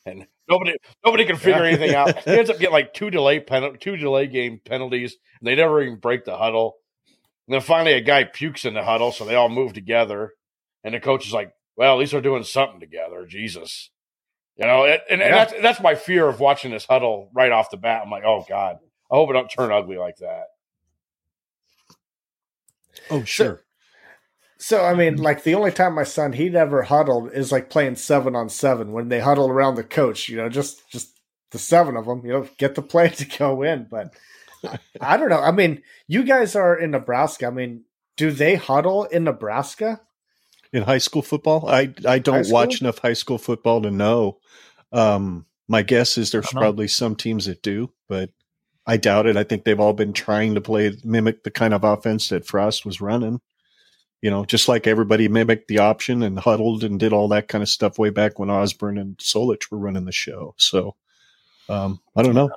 and 0.09 0.27
nobody 0.49 0.75
nobody 1.05 1.25
can 1.25 1.37
figure 1.37 1.63
yeah. 1.63 1.69
anything 1.69 1.95
out. 1.95 2.19
He 2.25 2.31
ends 2.33 2.51
up 2.51 2.59
getting 2.59 2.73
like 2.73 2.95
two 2.95 3.11
delay 3.11 3.41
pen, 3.41 3.77
two 3.81 3.97
delay 3.97 4.27
game 4.27 4.61
penalties, 4.65 5.17
and 5.41 5.47
they 5.47 5.55
never 5.55 5.83
even 5.83 5.99
break 5.99 6.25
the 6.25 6.37
huddle. 6.37 6.77
And 7.47 7.55
then 7.55 7.61
finally, 7.61 7.95
a 7.95 8.01
guy 8.01 8.25
pukes 8.25 8.65
in 8.65 8.75
the 8.75 8.83
huddle, 8.83 9.13
so 9.13 9.25
they 9.25 9.35
all 9.35 9.49
move 9.49 9.73
together. 9.73 10.33
And 10.85 10.95
the 10.95 11.01
coach 11.01 11.27
is 11.27 11.33
like, 11.33 11.53
"Well, 11.77 11.95
at 11.95 11.99
least 11.99 12.13
they're 12.13 12.21
doing 12.21 12.45
something 12.45 12.81
together." 12.81 13.27
Jesus, 13.27 13.91
you 14.57 14.67
know. 14.67 14.85
And, 14.85 15.01
and, 15.11 15.21
yeah. 15.21 15.27
and 15.27 15.35
that's 15.35 15.63
that's 15.63 15.81
my 15.81 15.95
fear 15.95 16.29
of 16.29 16.41
watching 16.41 16.71
this 16.71 16.87
huddle 16.87 17.31
right 17.35 17.53
off 17.53 17.71
the 17.71 17.77
bat. 17.77 18.03
I'm 18.05 18.11
like, 18.11 18.25
"Oh 18.25 18.45
God, 18.49 18.79
I 19.11 19.17
hope 19.17 19.31
it 19.31 19.35
don't 19.35 19.51
turn 19.51 19.73
ugly 19.73 19.97
like 19.97 20.17
that." 20.19 20.45
Oh 23.11 23.25
sure. 23.25 23.63
So, 24.61 24.85
I 24.85 24.95
mean, 24.95 25.17
like 25.17 25.45
the 25.45 25.55
only 25.55 25.71
time 25.71 25.95
my 25.95 26.05
son 26.05 26.33
he'd 26.33 26.57
ever 26.57 26.83
huddled 26.83 27.33
is 27.33 27.53
like 27.53 27.71
playing 27.71 27.97
seven 27.97 28.35
on 28.35 28.49
seven 28.49 28.93
when 28.93 29.09
they 29.09 29.21
huddle 29.21 29.49
around 29.49 29.77
the 29.77 29.85
coach. 29.85 30.29
You 30.29 30.37
know, 30.37 30.49
just 30.49 30.89
just 30.91 31.17
the 31.53 31.59
seven 31.59 31.97
of 31.97 32.07
them. 32.07 32.27
You 32.27 32.33
know, 32.33 32.49
get 32.59 32.75
the 32.75 32.83
play 32.83 33.09
to 33.17 33.25
go 33.25 33.63
in, 33.63 33.87
but 33.89 34.15
I 35.01 35.17
don't 35.17 35.29
know. 35.29 35.41
I 35.41 35.53
mean, 35.53 35.83
you 36.09 36.25
guys 36.25 36.57
are 36.57 36.77
in 36.77 36.91
Nebraska. 36.91 37.47
I 37.47 37.51
mean, 37.51 37.85
do 38.17 38.33
they 38.33 38.57
huddle 38.57 39.05
in 39.05 39.25
Nebraska? 39.25 40.01
In 40.73 40.83
high 40.83 40.99
school 40.99 41.23
football? 41.23 41.69
I 41.69 41.95
I 42.07 42.19
don't 42.19 42.51
watch 42.51 42.81
enough 42.81 42.99
high 42.99 43.15
school 43.15 43.39
football 43.39 43.81
to 43.83 43.91
know. 43.91 44.39
Um, 44.93 45.47
my 45.69 45.83
guess 45.83 46.19
is 46.19 46.31
there's 46.31 46.51
probably 46.51 46.89
some 46.89 47.15
teams 47.15 47.47
that 47.47 47.63
do, 47.63 47.93
but 48.09 48.31
I 48.87 48.97
doubt 48.97 49.27
it. 49.27 49.37
I 49.37 49.45
think 49.45 49.65
they've 49.65 49.79
all 49.79 49.93
been 49.93 50.15
trying 50.15 50.55
to 50.55 50.61
play 50.61 50.97
mimic 51.05 51.45
the 51.45 51.51
kind 51.51 51.75
of 51.75 51.85
offense 51.85 52.29
that 52.29 52.47
Frost 52.47 52.85
was 52.85 53.01
running. 53.01 53.41
You 54.21 54.31
know, 54.31 54.45
just 54.45 54.69
like 54.69 54.87
everybody 54.87 55.29
mimicked 55.29 55.69
the 55.69 55.79
option 55.79 56.23
and 56.23 56.39
huddled 56.39 56.83
and 56.83 56.99
did 56.99 57.13
all 57.13 57.29
that 57.29 57.49
kind 57.49 57.63
of 57.63 57.69
stuff 57.69 57.99
way 57.99 58.11
back 58.11 58.39
when 58.39 58.51
Osborne 58.51 58.99
and 58.99 59.17
Solich 59.19 59.71
were 59.71 59.79
running 59.79 60.07
the 60.07 60.13
show. 60.13 60.55
So 60.57 60.97
um, 61.69 62.01
I 62.17 62.23
don't 62.23 62.35
know. 62.35 62.51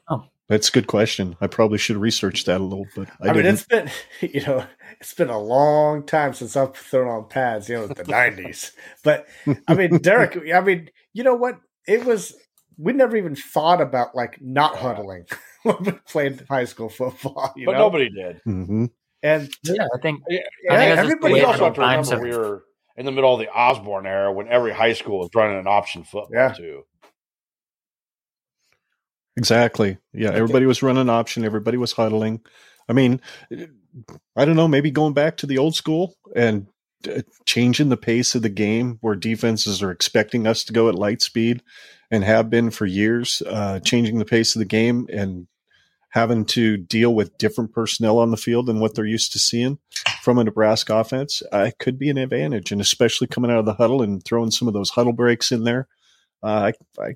That's 0.51 0.67
a 0.67 0.71
good 0.73 0.87
question. 0.87 1.37
I 1.39 1.47
probably 1.47 1.77
should 1.77 1.95
research 1.95 2.43
that 2.43 2.59
a 2.59 2.63
little 2.63 2.87
bit. 2.93 3.07
I, 3.21 3.29
I 3.29 3.33
mean, 3.33 3.45
it's 3.45 3.63
been 3.63 3.89
you 4.21 4.41
know 4.41 4.65
it's 4.99 5.13
been 5.13 5.29
a 5.29 5.39
long 5.39 6.05
time 6.05 6.33
since 6.33 6.57
I've 6.57 6.75
thrown 6.75 7.07
on 7.07 7.29
pads. 7.29 7.69
You 7.69 7.75
know, 7.75 7.87
the 7.87 7.95
'90s. 8.03 8.71
But 9.03 9.27
I 9.67 9.75
mean, 9.75 9.99
Derrick. 9.99 10.37
I 10.53 10.59
mean, 10.59 10.89
you 11.13 11.23
know 11.23 11.35
what? 11.35 11.59
It 11.87 12.03
was 12.03 12.35
we 12.77 12.93
never 12.93 13.15
even 13.15 13.35
thought 13.35 13.79
about 13.79 14.13
like 14.13 14.41
not 14.41 14.75
huddling 14.75 15.25
when 15.63 15.77
we 15.83 15.91
played 15.91 16.45
high 16.49 16.65
school 16.65 16.89
football. 16.89 17.53
but 17.65 17.71
know? 17.71 17.77
nobody 17.77 18.09
did. 18.09 18.41
Mm-hmm. 18.45 18.85
And 19.23 19.49
yeah, 19.63 19.87
I 19.93 19.99
think 20.01 20.21
yeah, 20.29 20.39
I 20.69 20.77
think 20.77 20.97
everybody 20.97 21.41
also 21.41 21.65
have 21.65 21.75
to 21.75 21.81
remember 21.81 22.21
we 22.21 22.35
were 22.35 22.63
in 22.97 23.05
the 23.05 23.11
middle 23.11 23.33
of 23.33 23.39
the 23.39 23.49
Osborne 23.49 24.05
era 24.05 24.31
when 24.31 24.47
every 24.47 24.73
high 24.73 24.93
school 24.93 25.19
was 25.19 25.29
running 25.35 25.59
an 25.59 25.67
option 25.67 26.03
football 26.03 26.29
yeah. 26.33 26.53
too. 26.53 26.83
Exactly. 29.37 29.97
Yeah, 30.13 30.31
everybody 30.31 30.65
was 30.65 30.83
running 30.83 31.09
option. 31.09 31.45
Everybody 31.45 31.77
was 31.77 31.93
huddling. 31.93 32.41
I 32.89 32.93
mean, 32.93 33.21
I 34.35 34.45
don't 34.45 34.55
know. 34.55 34.67
Maybe 34.67 34.91
going 34.91 35.13
back 35.13 35.37
to 35.37 35.47
the 35.47 35.57
old 35.57 35.75
school 35.75 36.15
and 36.35 36.67
uh, 37.07 37.21
changing 37.45 37.89
the 37.89 37.97
pace 37.97 38.35
of 38.35 38.41
the 38.41 38.49
game, 38.49 38.97
where 39.01 39.15
defenses 39.15 39.81
are 39.81 39.91
expecting 39.91 40.47
us 40.47 40.63
to 40.65 40.73
go 40.73 40.89
at 40.89 40.95
light 40.95 41.21
speed 41.21 41.63
and 42.09 42.23
have 42.23 42.49
been 42.49 42.71
for 42.71 42.85
years. 42.85 43.41
Uh, 43.47 43.79
changing 43.79 44.19
the 44.19 44.25
pace 44.25 44.55
of 44.55 44.59
the 44.59 44.65
game 44.65 45.07
and 45.11 45.47
having 46.11 46.45
to 46.45 46.77
deal 46.77 47.13
with 47.13 47.37
different 47.37 47.73
personnel 47.73 48.19
on 48.19 48.31
the 48.31 48.37
field 48.37 48.67
than 48.67 48.79
what 48.79 48.95
they're 48.95 49.05
used 49.05 49.33
to 49.33 49.39
seeing 49.39 49.79
from 50.21 50.37
a 50.37 50.43
Nebraska 50.43 50.95
offense, 50.95 51.41
uh, 51.51 51.71
could 51.79 51.97
be 51.97 52.09
an 52.09 52.17
advantage. 52.17 52.71
And 52.71 52.79
especially 52.79 53.27
coming 53.27 53.49
out 53.49 53.59
of 53.59 53.65
the 53.65 53.73
huddle 53.73 54.01
and 54.01 54.23
throwing 54.23 54.51
some 54.51 54.67
of 54.67 54.73
those 54.73 54.91
huddle 54.91 55.13
breaks 55.13 55.51
in 55.51 55.63
there, 55.63 55.87
uh, 56.43 56.71
I, 56.99 57.01
I 57.01 57.15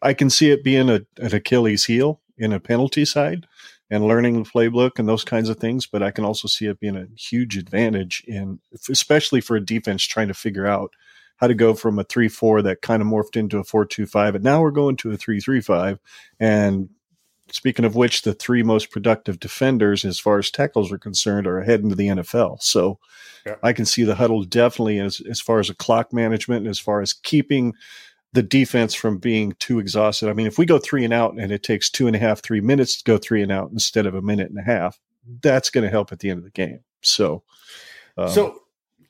I 0.00 0.14
can 0.14 0.30
see 0.30 0.50
it 0.50 0.62
being 0.62 0.88
a, 0.88 1.00
an 1.16 1.34
Achilles 1.34 1.86
heel 1.86 2.20
in 2.36 2.52
a 2.52 2.60
penalty 2.60 3.04
side 3.04 3.46
and 3.90 4.06
learning 4.06 4.42
the 4.42 4.48
playbook 4.48 4.98
and 4.98 5.08
those 5.08 5.24
kinds 5.24 5.48
of 5.48 5.58
things. 5.58 5.86
But 5.86 6.02
I 6.02 6.12
can 6.12 6.24
also 6.24 6.46
see 6.46 6.66
it 6.66 6.78
being 6.78 6.96
a 6.96 7.08
huge 7.16 7.56
advantage 7.56 8.22
in, 8.26 8.60
especially 8.88 9.40
for 9.40 9.56
a 9.56 9.64
defense 9.64 10.04
trying 10.04 10.28
to 10.28 10.34
figure 10.34 10.66
out 10.66 10.92
how 11.38 11.46
to 11.46 11.54
go 11.54 11.74
from 11.74 11.98
a 11.98 12.04
three 12.04 12.28
four 12.28 12.62
that 12.62 12.82
kind 12.82 13.02
of 13.02 13.08
morphed 13.08 13.36
into 13.36 13.58
a 13.58 13.64
four 13.64 13.84
two 13.84 14.06
five, 14.06 14.34
and 14.34 14.44
now 14.44 14.60
we're 14.60 14.70
going 14.70 14.96
to 14.96 15.12
a 15.12 15.16
three 15.16 15.40
three 15.40 15.60
five. 15.60 15.98
And 16.38 16.90
speaking 17.52 17.84
of 17.84 17.96
which, 17.96 18.22
the 18.22 18.34
three 18.34 18.62
most 18.62 18.90
productive 18.90 19.40
defenders, 19.40 20.04
as 20.04 20.18
far 20.18 20.38
as 20.38 20.50
tackles 20.50 20.92
are 20.92 20.98
concerned, 20.98 21.46
are 21.46 21.58
ahead 21.58 21.80
into 21.80 21.94
the 21.94 22.08
NFL. 22.08 22.62
So 22.62 22.98
Yeah. 23.46 23.56
I 23.62 23.72
can 23.72 23.84
see 23.84 24.04
the 24.04 24.16
huddle 24.16 24.44
definitely 24.44 24.98
as 24.98 25.20
as 25.28 25.40
far 25.40 25.58
as 25.60 25.70
a 25.70 25.74
clock 25.74 26.12
management 26.12 26.60
and 26.60 26.68
as 26.68 26.80
far 26.80 27.00
as 27.00 27.12
keeping 27.12 27.74
the 28.32 28.42
defense 28.42 28.94
from 28.94 29.18
being 29.18 29.52
too 29.58 29.78
exhausted. 29.78 30.28
I 30.28 30.34
mean, 30.34 30.46
if 30.46 30.58
we 30.58 30.66
go 30.66 30.78
three 30.78 31.04
and 31.04 31.14
out 31.14 31.34
and 31.38 31.50
it 31.50 31.62
takes 31.62 31.88
two 31.90 32.06
and 32.06 32.14
a 32.14 32.18
half, 32.18 32.42
three 32.42 32.60
minutes 32.60 32.98
to 32.98 33.04
go 33.04 33.16
three 33.16 33.42
and 33.42 33.50
out 33.50 33.70
instead 33.70 34.06
of 34.06 34.14
a 34.14 34.22
minute 34.22 34.50
and 34.50 34.58
a 34.58 34.62
half, 34.62 35.00
that's 35.42 35.70
going 35.70 35.84
to 35.84 35.90
help 35.90 36.12
at 36.12 36.18
the 36.18 36.30
end 36.30 36.38
of 36.38 36.44
the 36.44 36.50
game. 36.50 36.80
So, 37.00 37.42
um, 38.16 38.28
so 38.28 38.62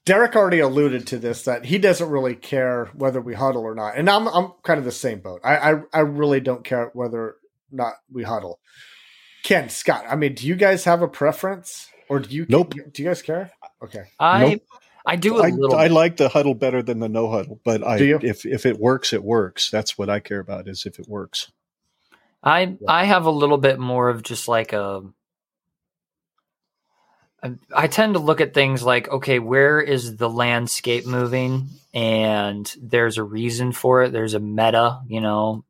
Derrick 0.04 0.36
already 0.36 0.60
alluded 0.60 1.06
to 1.08 1.18
this 1.18 1.42
that 1.42 1.66
he 1.66 1.78
doesn't 1.78 2.08
really 2.08 2.34
care 2.34 2.86
whether 2.94 3.20
we 3.20 3.34
huddle 3.34 3.62
or 3.62 3.74
not, 3.74 3.96
and 3.96 4.08
I'm 4.08 4.28
I'm 4.28 4.52
kind 4.62 4.78
of 4.78 4.84
the 4.84 4.92
same 4.92 5.20
boat. 5.20 5.40
I 5.44 5.72
I, 5.72 5.82
I 5.92 6.00
really 6.00 6.40
don't 6.40 6.64
care 6.64 6.90
whether 6.94 7.36
not 7.70 7.94
we 8.12 8.22
huddle. 8.22 8.60
Ken 9.42 9.68
Scott, 9.68 10.04
I 10.08 10.16
mean, 10.16 10.34
do 10.34 10.46
you 10.46 10.56
guys 10.56 10.84
have 10.84 11.02
a 11.02 11.08
preference, 11.08 11.88
or 12.08 12.18
do 12.20 12.34
you? 12.34 12.46
Nope. 12.48 12.74
Do 12.92 13.02
you 13.02 13.08
guys 13.08 13.22
care? 13.22 13.50
Okay. 13.82 14.04
I 14.18 14.40
Nope. 14.50 14.62
I 15.06 15.16
do 15.16 15.38
a 15.38 15.44
I, 15.44 15.48
little. 15.48 15.76
I 15.76 15.86
like 15.86 16.18
the 16.18 16.28
huddle 16.28 16.54
better 16.54 16.82
than 16.82 16.98
the 16.98 17.08
no 17.08 17.30
huddle, 17.30 17.60
but 17.64 17.82
I 17.86 17.96
if 17.98 18.44
if 18.44 18.66
it 18.66 18.78
works, 18.78 19.14
it 19.14 19.24
works. 19.24 19.70
That's 19.70 19.96
what 19.96 20.10
I 20.10 20.20
care 20.20 20.40
about 20.40 20.68
is 20.68 20.84
if 20.84 20.98
it 20.98 21.08
works. 21.08 21.50
I 22.42 22.76
I 22.86 23.04
have 23.04 23.24
a 23.24 23.30
little 23.30 23.56
bit 23.56 23.78
more 23.78 24.10
of 24.10 24.22
just 24.22 24.48
like 24.48 24.72
a. 24.74 25.02
I- 27.42 27.54
I 27.74 27.86
tend 27.86 28.14
to 28.14 28.20
look 28.20 28.40
at 28.40 28.52
things 28.52 28.82
like, 28.82 29.08
okay, 29.08 29.38
where 29.38 29.80
is 29.80 30.16
the 30.16 30.28
landscape 30.28 31.06
moving? 31.06 31.68
And 31.94 32.70
there's 32.82 33.16
a 33.16 33.22
reason 33.22 33.72
for 33.72 34.02
it. 34.02 34.12
There's 34.12 34.34
a 34.34 34.40
meta, 34.40 35.00
you 35.06 35.20
know, 35.20 35.64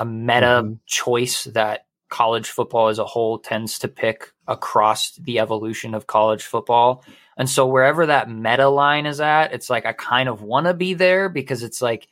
a 0.00 0.04
meta 0.04 0.62
Mhm. 0.64 0.78
choice 0.86 1.44
that 1.44 1.86
college 2.08 2.50
football 2.50 2.88
as 2.88 2.98
a 2.98 3.04
whole 3.04 3.38
tends 3.38 3.78
to 3.78 3.86
pick 3.88 4.32
across 4.48 5.12
the 5.12 5.38
evolution 5.38 5.94
of 5.94 6.08
college 6.08 6.42
football. 6.42 7.04
And 7.36 7.48
so 7.48 7.66
wherever 7.68 8.06
that 8.06 8.28
meta 8.28 8.68
line 8.68 9.06
is 9.06 9.20
at, 9.20 9.52
it's 9.52 9.70
like 9.70 9.86
I 9.86 9.92
kind 9.92 10.28
of 10.28 10.42
want 10.42 10.66
to 10.66 10.74
be 10.74 10.94
there 10.94 11.28
because 11.28 11.62
it's 11.62 11.80
like 11.80 12.08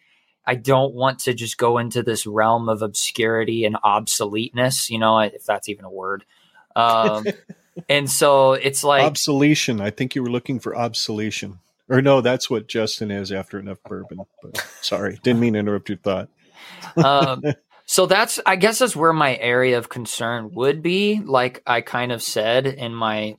I 0.47 0.55
don't 0.55 0.95
want 0.95 1.19
to 1.21 1.35
just 1.35 1.59
go 1.59 1.77
into 1.79 2.03
this 2.03 2.27
realm 2.27 2.69
of 2.69 2.81
obscurity 2.81 3.65
and 3.65 3.77
obsoleteness, 3.85 4.89
you 4.89 4.99
know, 4.99 5.19
if 5.19 5.45
that's 5.45 5.69
even 5.69 5.85
a 5.85 5.91
word. 5.91 6.25
Um, 6.77 7.27
and 7.89 8.09
so 8.09 8.53
it's 8.53 8.85
like 8.85 9.05
obsolation. 9.05 9.81
I 9.81 9.91
think 9.91 10.15
you 10.15 10.23
were 10.23 10.31
looking 10.31 10.61
for 10.61 10.77
obsolation. 10.77 11.59
Or 11.91 12.01
no, 12.03 12.21
that's 12.21 12.49
what 12.49 12.69
Justin 12.69 13.11
is 13.11 13.33
after 13.33 13.59
enough 13.59 13.83
bourbon. 13.83 14.21
But 14.43 14.57
sorry, 14.81 15.19
didn't 15.23 15.41
mean 15.41 15.55
to 15.55 15.59
interrupt 15.59 15.89
your 15.89 15.99
thought. 15.99 16.29
um, 16.97 17.43
so 17.91 18.05
that's 18.05 18.39
I 18.45 18.57
guess 18.57 18.81
that's 18.81 18.95
where 18.95 19.15
my 19.15 19.35
area 19.37 19.79
of 19.79 19.89
concern 19.89 20.51
would 20.53 20.83
be. 20.83 21.23
Like 21.25 21.63
I 21.67 21.81
kind 21.81 22.13
of 22.13 22.23
said 22.23 22.67
in 22.67 22.95
my 22.95 23.37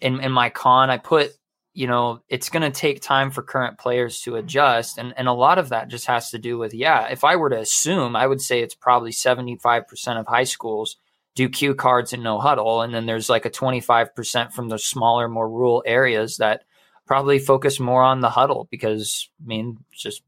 in 0.00 0.18
in 0.18 0.32
my 0.32 0.50
con, 0.50 0.90
I 0.90 0.98
put 0.98 1.30
you 1.72 1.86
know 1.86 2.20
it's 2.28 2.48
going 2.48 2.64
to 2.64 2.76
take 2.76 3.00
time 3.00 3.30
for 3.30 3.44
current 3.44 3.78
players 3.78 4.22
to 4.22 4.34
adjust, 4.34 4.98
and 4.98 5.14
and 5.16 5.28
a 5.28 5.32
lot 5.32 5.58
of 5.58 5.68
that 5.68 5.86
just 5.86 6.06
has 6.06 6.30
to 6.30 6.38
do 6.38 6.58
with 6.58 6.74
yeah. 6.74 7.06
If 7.06 7.22
I 7.22 7.36
were 7.36 7.48
to 7.48 7.60
assume, 7.60 8.16
I 8.16 8.26
would 8.26 8.40
say 8.40 8.60
it's 8.60 8.74
probably 8.74 9.12
seventy 9.12 9.54
five 9.54 9.86
percent 9.86 10.18
of 10.18 10.26
high 10.26 10.44
schools 10.44 10.96
do 11.36 11.48
cue 11.48 11.76
cards 11.76 12.12
and 12.12 12.24
no 12.24 12.40
huddle, 12.40 12.80
and 12.80 12.92
then 12.92 13.06
there's 13.06 13.30
like 13.30 13.44
a 13.44 13.50
twenty 13.50 13.80
five 13.80 14.16
percent 14.16 14.52
from 14.52 14.68
the 14.68 14.80
smaller, 14.80 15.28
more 15.28 15.48
rural 15.48 15.84
areas 15.86 16.38
that 16.38 16.64
probably 17.06 17.38
focus 17.38 17.78
more 17.78 18.02
on 18.02 18.20
the 18.20 18.30
huddle 18.30 18.66
because 18.68 19.30
I 19.40 19.46
mean 19.46 19.78
just 19.92 20.22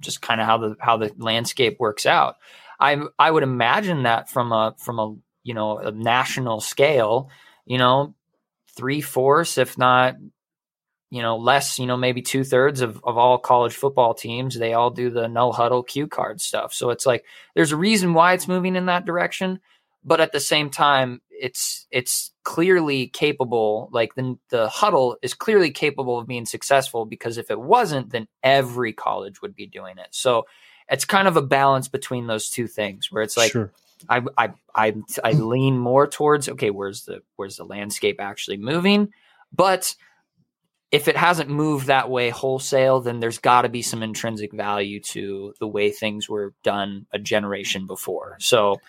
just 0.00 0.20
kind 0.20 0.42
of 0.42 0.46
how 0.46 0.58
the 0.58 0.76
how 0.78 0.98
the 0.98 1.10
landscape 1.16 1.78
works 1.80 2.04
out. 2.04 2.36
I 2.80 3.00
I 3.18 3.30
would 3.30 3.42
imagine 3.42 4.04
that 4.04 4.30
from 4.30 4.52
a 4.52 4.74
from 4.78 4.98
a 4.98 5.14
you 5.44 5.54
know 5.54 5.78
a 5.78 5.90
national 5.90 6.60
scale, 6.60 7.30
you 7.66 7.78
know, 7.78 8.14
three 8.76 9.00
fourths, 9.00 9.58
if 9.58 9.78
not 9.78 10.16
you 11.10 11.22
know 11.22 11.36
less, 11.38 11.78
you 11.78 11.86
know 11.86 11.96
maybe 11.96 12.22
two 12.22 12.44
thirds 12.44 12.80
of 12.80 13.00
of 13.04 13.16
all 13.18 13.38
college 13.38 13.74
football 13.74 14.14
teams, 14.14 14.58
they 14.58 14.74
all 14.74 14.90
do 14.90 15.10
the 15.10 15.28
no 15.28 15.52
huddle 15.52 15.82
cue 15.82 16.06
card 16.06 16.40
stuff. 16.40 16.72
So 16.72 16.90
it's 16.90 17.06
like 17.06 17.24
there's 17.54 17.72
a 17.72 17.76
reason 17.76 18.14
why 18.14 18.34
it's 18.34 18.48
moving 18.48 18.76
in 18.76 18.86
that 18.86 19.06
direction, 19.06 19.60
but 20.04 20.20
at 20.20 20.32
the 20.32 20.40
same 20.40 20.70
time, 20.70 21.20
it's 21.30 21.86
it's 21.90 22.32
clearly 22.44 23.08
capable. 23.08 23.88
Like 23.92 24.14
the 24.14 24.38
the 24.50 24.68
huddle 24.68 25.16
is 25.22 25.34
clearly 25.34 25.70
capable 25.70 26.18
of 26.18 26.26
being 26.26 26.46
successful 26.46 27.06
because 27.06 27.38
if 27.38 27.50
it 27.50 27.60
wasn't, 27.60 28.10
then 28.10 28.28
every 28.42 28.92
college 28.92 29.42
would 29.42 29.54
be 29.54 29.66
doing 29.66 29.98
it. 29.98 30.08
So 30.10 30.44
it's 30.90 31.04
kind 31.04 31.28
of 31.28 31.36
a 31.36 31.42
balance 31.42 31.88
between 31.88 32.26
those 32.26 32.50
two 32.50 32.66
things 32.66 33.10
where 33.10 33.22
it's 33.22 33.36
like 33.36 33.52
sure. 33.52 33.72
I 34.08 34.22
I 34.36 34.52
I 34.74 34.94
I 35.24 35.32
lean 35.32 35.78
more 35.78 36.06
towards 36.06 36.48
okay, 36.48 36.70
where's 36.70 37.04
the 37.04 37.22
where's 37.36 37.56
the 37.56 37.64
landscape 37.64 38.20
actually 38.20 38.56
moving? 38.56 39.12
But 39.52 39.94
if 40.90 41.06
it 41.08 41.16
hasn't 41.16 41.50
moved 41.50 41.88
that 41.88 42.08
way 42.08 42.30
wholesale, 42.30 43.00
then 43.00 43.20
there's 43.20 43.38
got 43.38 43.62
to 43.62 43.68
be 43.68 43.82
some 43.82 44.02
intrinsic 44.02 44.52
value 44.52 45.00
to 45.00 45.52
the 45.60 45.68
way 45.68 45.90
things 45.90 46.28
were 46.28 46.54
done 46.62 47.06
a 47.12 47.18
generation 47.18 47.86
before. 47.86 48.36
So 48.40 48.80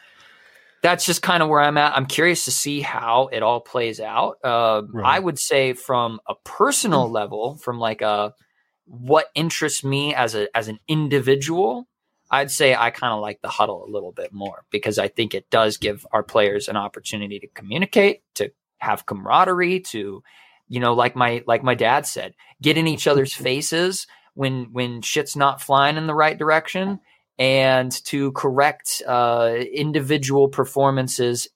that's 0.81 1.05
just 1.05 1.21
kind 1.21 1.43
of 1.43 1.49
where 1.49 1.59
I'm 1.59 1.77
at. 1.77 1.97
I'm 1.97 2.05
curious 2.05 2.45
to 2.45 2.51
see 2.51 2.79
how 2.79 3.27
it 3.33 3.43
all 3.43 3.59
plays 3.59 3.99
out. 3.99 4.37
Uh, 4.43 4.83
Right. 4.93 5.17
I 5.17 5.19
would 5.19 5.37
say 5.37 5.73
from 5.73 6.21
a 6.25 6.35
personal 6.45 7.09
level, 7.09 7.57
from 7.57 7.79
like 7.79 8.01
a 8.01 8.33
what 8.85 9.27
interests 9.35 9.83
me 9.83 10.15
as 10.15 10.35
a 10.35 10.47
as 10.55 10.69
an 10.69 10.79
individual, 10.87 11.88
I'd 12.31 12.51
say 12.51 12.75
I 12.75 12.91
kind 12.91 13.13
of 13.13 13.21
like 13.21 13.41
the 13.41 13.49
huddle 13.49 13.83
a 13.85 13.91
little 13.91 14.11
bit 14.11 14.31
more 14.31 14.63
because 14.71 14.99
I 14.99 15.07
think 15.07 15.33
it 15.33 15.49
does 15.49 15.77
give 15.77 16.05
our 16.11 16.23
players 16.23 16.67
an 16.67 16.77
opportunity 16.77 17.39
to 17.39 17.47
communicate, 17.47 18.21
to 18.35 18.51
have 18.77 19.05
camaraderie, 19.05 19.79
to 19.81 20.23
you 20.67 20.79
know, 20.79 20.93
like 20.93 21.15
my 21.15 21.43
like 21.47 21.63
my 21.63 21.73
dad 21.73 22.05
said, 22.05 22.35
get 22.61 22.77
in 22.77 22.87
each 22.87 23.07
other's 23.07 23.33
faces 23.47 24.05
when 24.35 24.71
when 24.71 25.01
shit's 25.01 25.35
not 25.35 25.61
flying 25.61 25.97
in 25.97 26.05
the 26.07 26.13
right 26.13 26.37
direction, 26.37 26.99
and 27.39 27.91
to 28.05 28.31
correct 28.33 29.01
uh, 29.07 29.55
individual 29.73 30.47
performances 30.47 31.47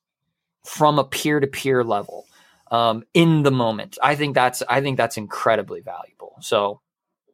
from 0.65 0.97
a 0.97 1.03
peer 1.03 1.39
to 1.39 1.47
peer 1.47 1.83
level 1.83 2.25
um, 2.71 3.03
in 3.13 3.43
the 3.43 3.51
moment. 3.51 3.97
I 4.01 4.15
think 4.15 4.33
that's 4.33 4.63
I 4.67 4.81
think 4.81 4.97
that's 4.97 5.17
incredibly 5.17 5.81
valuable. 5.81 6.35
So 6.41 6.81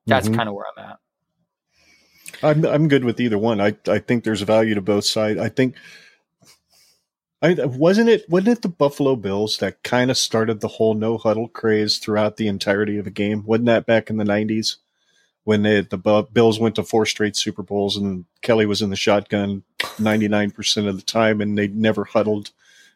that's 0.05 0.27
Mhm. 0.27 0.35
kind 0.35 0.49
of 0.49 0.55
where 0.55 0.65
I'm 0.77 0.83
at. 0.91 0.97
I'm 2.43 2.65
I'm 2.65 2.87
good 2.87 3.03
with 3.03 3.19
either 3.19 3.37
one. 3.37 3.59
I 3.61 3.75
I 3.87 3.99
think 3.99 4.23
there's 4.23 4.41
value 4.41 4.75
to 4.75 4.81
both 4.81 5.05
sides. 5.05 5.39
I 5.39 5.49
think 5.49 5.75
I 7.41 7.53
wasn't 7.65 8.09
it 8.09 8.29
wasn't 8.29 8.57
it 8.57 8.61
the 8.61 8.69
Buffalo 8.69 9.15
Bills 9.15 9.57
that 9.57 9.83
kind 9.83 10.11
of 10.11 10.17
started 10.17 10.59
the 10.59 10.67
whole 10.67 10.93
no 10.93 11.17
huddle 11.17 11.47
craze 11.47 11.97
throughout 11.97 12.37
the 12.37 12.47
entirety 12.47 12.97
of 12.97 13.07
a 13.07 13.11
game? 13.11 13.45
Wasn't 13.45 13.67
that 13.67 13.85
back 13.85 14.09
in 14.09 14.17
the 14.17 14.25
'90s 14.25 14.77
when 15.45 15.63
they, 15.63 15.81
the 15.81 16.27
Bills 16.31 16.59
went 16.59 16.75
to 16.75 16.83
four 16.83 17.05
straight 17.05 17.35
Super 17.35 17.63
Bowls 17.63 17.95
and 17.95 18.25
Kelly 18.41 18.65
was 18.65 18.81
in 18.81 18.89
the 18.89 18.95
shotgun 18.95 19.63
99 19.97 20.51
percent 20.51 20.87
of 20.87 20.97
the 20.97 21.01
time 21.01 21.39
and 21.41 21.57
they 21.57 21.67
never 21.67 22.03
huddled 22.03 22.51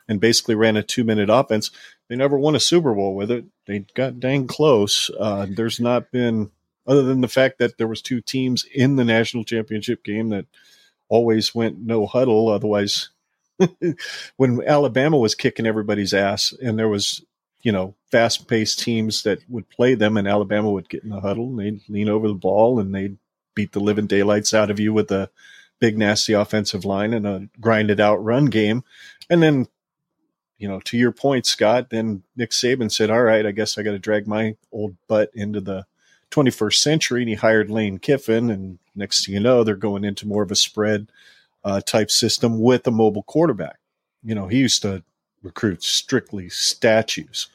and 0.07 0.19
basically 0.19 0.55
ran 0.55 0.77
a 0.77 0.83
two 0.83 1.03
minute 1.03 1.29
offense. 1.29 1.71
They 2.09 2.15
never 2.15 2.37
won 2.37 2.55
a 2.55 2.59
Super 2.59 2.93
Bowl 2.93 3.15
with 3.15 3.31
it. 3.31 3.45
They 3.65 3.79
got 3.95 4.19
dang 4.19 4.47
close. 4.47 5.09
Uh, 5.17 5.47
there's 5.49 5.79
not 5.79 6.11
been 6.11 6.51
other 6.85 7.03
than 7.03 7.21
the 7.21 7.27
fact 7.27 7.59
that 7.59 7.77
there 7.77 7.87
was 7.87 8.01
two 8.01 8.21
teams 8.21 8.65
in 8.73 8.95
the 8.95 9.05
national 9.05 9.43
championship 9.43 10.03
game 10.03 10.29
that 10.29 10.45
always 11.09 11.53
went 11.53 11.79
no 11.79 12.05
huddle. 12.05 12.49
Otherwise 12.49 13.09
when 14.37 14.61
alabama 14.67 15.15
was 15.15 15.35
kicking 15.35 15.67
everybody's 15.67 16.13
ass 16.13 16.53
and 16.61 16.77
there 16.77 16.89
was 16.89 17.23
you 17.61 17.71
know 17.71 17.93
fast 18.11 18.47
paced 18.47 18.79
teams 18.79 19.21
that 19.21 19.39
would 19.47 19.69
play 19.69 19.93
them 19.93 20.17
and 20.17 20.27
alabama 20.27 20.71
would 20.71 20.89
get 20.89 21.03
in 21.03 21.11
the 21.11 21.21
huddle 21.21 21.47
and 21.47 21.59
they'd 21.59 21.81
lean 21.87 22.09
over 22.09 22.27
the 22.27 22.33
ball 22.33 22.79
and 22.79 22.95
they'd 22.95 23.15
beat 23.53 23.71
the 23.73 23.79
living 23.79 24.07
daylights 24.07 24.55
out 24.55 24.71
of 24.71 24.79
you 24.79 24.91
with 24.91 25.11
a 25.11 25.29
big 25.79 25.97
nasty 25.97 26.33
offensive 26.33 26.85
line 26.85 27.13
and 27.13 27.27
a 27.27 27.47
grinded 27.59 27.99
out 27.99 28.23
run 28.23 28.45
game. 28.45 28.83
And 29.29 29.43
then 29.43 29.67
you 30.57 30.67
know 30.67 30.79
to 30.81 30.97
your 30.97 31.11
point 31.11 31.45
scott 31.45 31.89
then 31.89 32.23
nick 32.37 32.51
saban 32.51 32.89
said 32.89 33.09
all 33.09 33.23
right 33.23 33.45
i 33.45 33.51
guess 33.51 33.77
i 33.77 33.83
got 33.83 33.91
to 33.91 33.99
drag 33.99 34.27
my 34.27 34.55
old 34.71 34.95
butt 35.09 35.29
into 35.33 35.59
the 35.59 35.85
21st 36.33 36.75
century 36.75 37.21
and 37.21 37.29
he 37.29 37.35
hired 37.35 37.69
Lane 37.69 37.99
Kiffin. 37.99 38.49
And 38.49 38.79
next 38.95 39.25
thing 39.25 39.33
you 39.35 39.39
know, 39.39 39.63
they're 39.63 39.75
going 39.75 40.03
into 40.03 40.27
more 40.27 40.43
of 40.43 40.51
a 40.51 40.55
spread 40.55 41.07
uh, 41.63 41.81
type 41.81 42.09
system 42.11 42.59
with 42.59 42.85
a 42.87 42.91
mobile 42.91 43.23
quarterback. 43.23 43.79
You 44.23 44.35
know, 44.35 44.47
he 44.47 44.57
used 44.59 44.81
to 44.81 45.03
recruit 45.41 45.83
strictly 45.83 46.49
statues. 46.49 47.47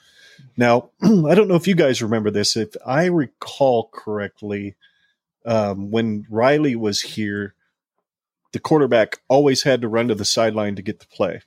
Now, 0.56 0.90
I 1.02 1.34
don't 1.34 1.48
know 1.48 1.56
if 1.56 1.66
you 1.66 1.74
guys 1.74 2.02
remember 2.02 2.30
this. 2.30 2.56
If 2.56 2.74
I 2.86 3.06
recall 3.06 3.90
correctly, 3.92 4.76
um, 5.44 5.90
when 5.90 6.26
Riley 6.30 6.76
was 6.76 7.00
here, 7.00 7.54
the 8.52 8.60
quarterback 8.60 9.20
always 9.28 9.62
had 9.62 9.80
to 9.82 9.88
run 9.88 10.08
to 10.08 10.14
the 10.14 10.24
sideline 10.24 10.76
to 10.76 10.82
get 10.82 11.00
the 11.00 11.06
play 11.06 11.42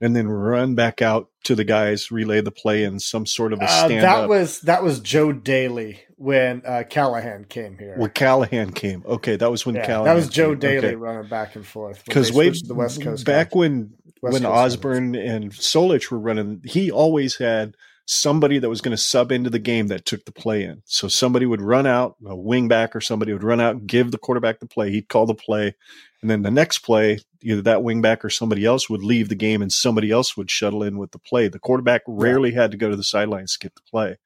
and 0.00 0.14
then 0.14 0.28
run 0.28 0.74
back 0.74 1.00
out 1.00 1.30
to 1.44 1.54
the 1.54 1.64
guys, 1.64 2.10
relay 2.10 2.40
the 2.40 2.50
play 2.50 2.82
in 2.84 2.98
some 2.98 3.26
sort 3.26 3.52
of 3.52 3.60
a 3.60 3.64
Uh, 3.64 3.86
stand 3.86 4.02
that 4.02 4.18
up. 4.24 4.28
was 4.28 4.60
that 4.60 4.82
was 4.82 5.00
Joe 5.00 5.32
Dailey 5.32 5.98
when 6.24 6.62
uh, 6.64 6.84
Callahan 6.88 7.44
came 7.44 7.76
here. 7.76 7.96
When 7.98 8.08
Callahan 8.10 8.72
came, 8.72 9.02
okay, 9.04 9.36
that 9.36 9.50
was 9.50 9.66
when 9.66 9.74
Yeah, 9.74 9.84
Callahan. 9.84 10.04
that 10.06 10.14
was 10.14 10.28
Joe 10.30 10.56
came. 10.56 10.60
Dailey 10.60 10.84
Okay. 10.84 10.94
running 10.94 11.28
back 11.28 11.54
and 11.54 11.66
forth 11.66 12.02
because 12.06 12.32
way 12.32 12.48
the 12.48 12.74
West 12.74 13.02
Coast 13.02 13.26
back 13.26 13.54
when 13.54 13.92
West 14.22 14.32
when 14.32 14.42
Coast 14.42 14.54
Osborne 14.76 15.14
and 15.14 15.52
Solich 15.52 16.10
were 16.10 16.18
running, 16.18 16.62
he 16.64 16.90
always 16.90 17.36
had 17.36 17.74
somebody 18.06 18.58
that 18.58 18.70
was 18.70 18.80
going 18.80 18.96
to 18.96 19.02
sub 19.02 19.32
into 19.32 19.50
the 19.50 19.58
game 19.58 19.88
that 19.88 20.06
took 20.06 20.24
the 20.24 20.32
play 20.32 20.64
in. 20.64 20.82
So 20.86 21.08
somebody 21.08 21.44
would 21.44 21.60
run 21.60 21.86
out, 21.86 22.16
a 22.26 22.34
wing 22.34 22.68
back 22.68 22.96
or 22.96 23.00
somebody 23.02 23.32
would 23.34 23.42
run 23.44 23.60
out 23.60 23.76
and 23.76 23.86
give 23.86 24.10
the 24.10 24.18
quarterback 24.18 24.60
the 24.60 24.66
play. 24.66 24.90
He'd 24.90 25.08
call 25.08 25.26
the 25.26 25.34
play, 25.34 25.74
and 26.22 26.30
then 26.30 26.40
the 26.42 26.50
next 26.50 26.78
play, 26.78 27.18
either 27.42 27.62
that 27.62 27.82
wing 27.82 28.00
back 28.00 28.24
or 28.24 28.30
somebody 28.30 28.64
else 28.64 28.88
would 28.88 29.02
leave 29.02 29.28
the 29.28 29.34
game, 29.34 29.60
and 29.60 29.70
somebody 29.72 30.10
else 30.10 30.36
would 30.38 30.50
shuttle 30.50 30.82
in 30.82 30.96
with 30.96 31.12
the 31.12 31.18
play. 31.18 31.48
The 31.48 31.58
quarterback 31.58 32.00
rarely 32.06 32.52
had 32.52 32.70
to 32.70 32.78
go 32.78 32.88
to 32.88 32.96
the 32.96 33.04
sideline 33.04 33.46
skip 33.46 33.74
the 33.74 33.82
play. 33.90 34.16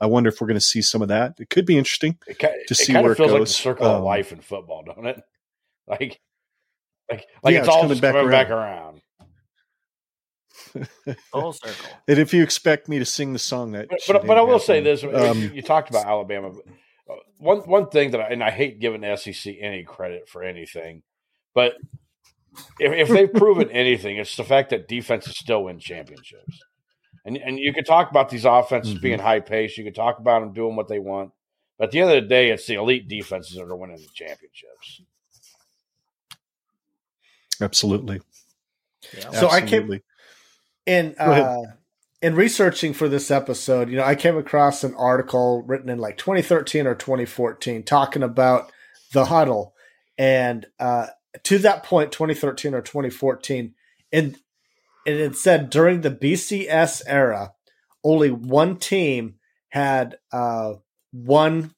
I 0.00 0.06
wonder 0.06 0.28
if 0.28 0.40
we're 0.40 0.46
going 0.46 0.56
to 0.56 0.60
see 0.64 0.80
some 0.82 1.02
of 1.02 1.08
that. 1.08 1.34
It 1.38 1.50
could 1.50 1.66
be 1.66 1.76
interesting. 1.76 2.18
It, 2.26 2.38
ki- 2.38 2.64
to 2.68 2.74
see 2.74 2.92
kind 2.92 3.02
where 3.04 3.12
of 3.12 3.16
it 3.18 3.22
feels 3.22 3.32
like 3.32 3.40
the 3.40 3.44
goes. 3.44 3.56
circle 3.56 3.86
of 3.86 3.96
Um, 3.98 4.02
life 4.04 4.32
in 4.32 4.40
football, 4.40 4.82
don't 4.84 5.06
it? 5.06 5.22
Like, 5.86 6.20
like, 7.10 7.26
like 7.42 7.52
Yeah, 7.52 7.58
it's, 7.60 7.66
it's 7.66 7.68
all 7.68 7.82
coming 7.82 7.88
just 7.98 8.02
back 8.02 8.14
around. 8.14 8.30
back 8.30 8.50
around. 8.50 9.00
Full 11.32 11.52
circle. 11.52 11.74
And 12.06 12.18
if 12.18 12.32
you 12.32 12.42
expect 12.44 12.88
me 12.88 12.98
to 13.00 13.04
sing 13.04 13.32
the 13.32 13.38
song, 13.40 13.72
that 13.72 13.88
But, 13.88 14.00
but, 14.06 14.26
but 14.26 14.36
I 14.36 14.40
ain't 14.40 14.48
will 14.48 14.58
say 14.60 14.80
this: 14.80 15.02
Um, 15.02 15.40
you, 15.40 15.50
you 15.54 15.62
talked 15.62 15.90
about 15.90 16.06
Alabama. 16.06 16.52
But 16.52 16.64
uh, 17.12 17.18
one 17.38 17.58
one 17.60 17.88
thing 17.88 18.12
that, 18.12 18.20
I, 18.20 18.28
and 18.28 18.44
I 18.44 18.50
hate 18.50 18.78
giving 18.78 19.00
the 19.00 19.16
SEC 19.16 19.54
any 19.60 19.82
credit 19.82 20.28
for 20.28 20.44
anything, 20.44 21.02
but 21.54 21.74
if, 22.78 22.92
if 22.92 23.08
they've 23.08 23.32
proven 23.32 23.70
anything, 23.70 24.18
it's 24.18 24.36
the 24.36 24.44
fact 24.44 24.70
that 24.70 24.86
defenses 24.86 25.36
still 25.36 25.64
win 25.64 25.78
championships. 25.80 26.60
And 27.24 27.36
and 27.36 27.58
you 27.58 27.72
could 27.74 27.86
talk 27.86 28.10
about 28.10 28.28
these 28.30 28.44
offenses 28.44 28.94
Mhm. 28.98 29.02
being 29.02 29.18
high 29.18 29.40
paced. 29.40 29.76
You 29.78 29.84
could 29.84 29.94
talk 29.94 30.18
about 30.18 30.40
them 30.40 30.52
doing 30.54 30.76
what 30.76 30.88
they 30.88 30.98
want. 30.98 31.32
But 31.78 31.84
at 31.86 31.90
the 31.92 32.00
end 32.00 32.10
of 32.12 32.22
the 32.22 32.28
day, 32.28 32.50
it's 32.50 32.66
the 32.66 32.74
elite 32.74 33.08
defenses 33.08 33.56
that 33.56 33.62
are 33.64 33.76
winning 33.76 33.96
the 33.96 34.08
championships. 34.14 35.02
absolutely. 37.60 38.20
Yeah. 39.16 39.30
So 39.32 39.48
I 39.48 39.60
came- 39.60 39.82
Absolutely. 39.92 40.02
in 40.86 41.14
uh, 41.18 41.62
in 42.22 42.34
researching 42.34 42.92
for 42.92 43.08
this 43.08 43.30
episode, 43.30 43.88
you 43.88 43.96
know, 43.96 44.04
I 44.04 44.14
came 44.14 44.36
across 44.36 44.84
an 44.84 44.94
article 44.94 45.62
written 45.62 45.88
in 45.88 45.98
like 45.98 46.18
2013 46.18 46.86
or 46.86 46.94
2014 46.94 47.82
talking 47.82 48.22
about 48.22 48.70
the 49.12 49.26
huddle, 49.26 49.74
and 50.18 50.66
uh, 50.78 51.08
to 51.44 51.58
that 51.58 51.82
point, 51.82 52.12
2013 52.12 52.74
or 52.74 52.82
2014, 52.82 53.74
and 54.12 54.36
it 55.06 55.20
had 55.20 55.36
said 55.36 55.70
during 55.70 56.00
the 56.00 56.10
BCS 56.10 57.02
era, 57.06 57.52
only 58.04 58.30
one 58.30 58.76
team 58.76 59.36
had 59.70 60.18
uh, 60.32 60.74
won 61.12 61.74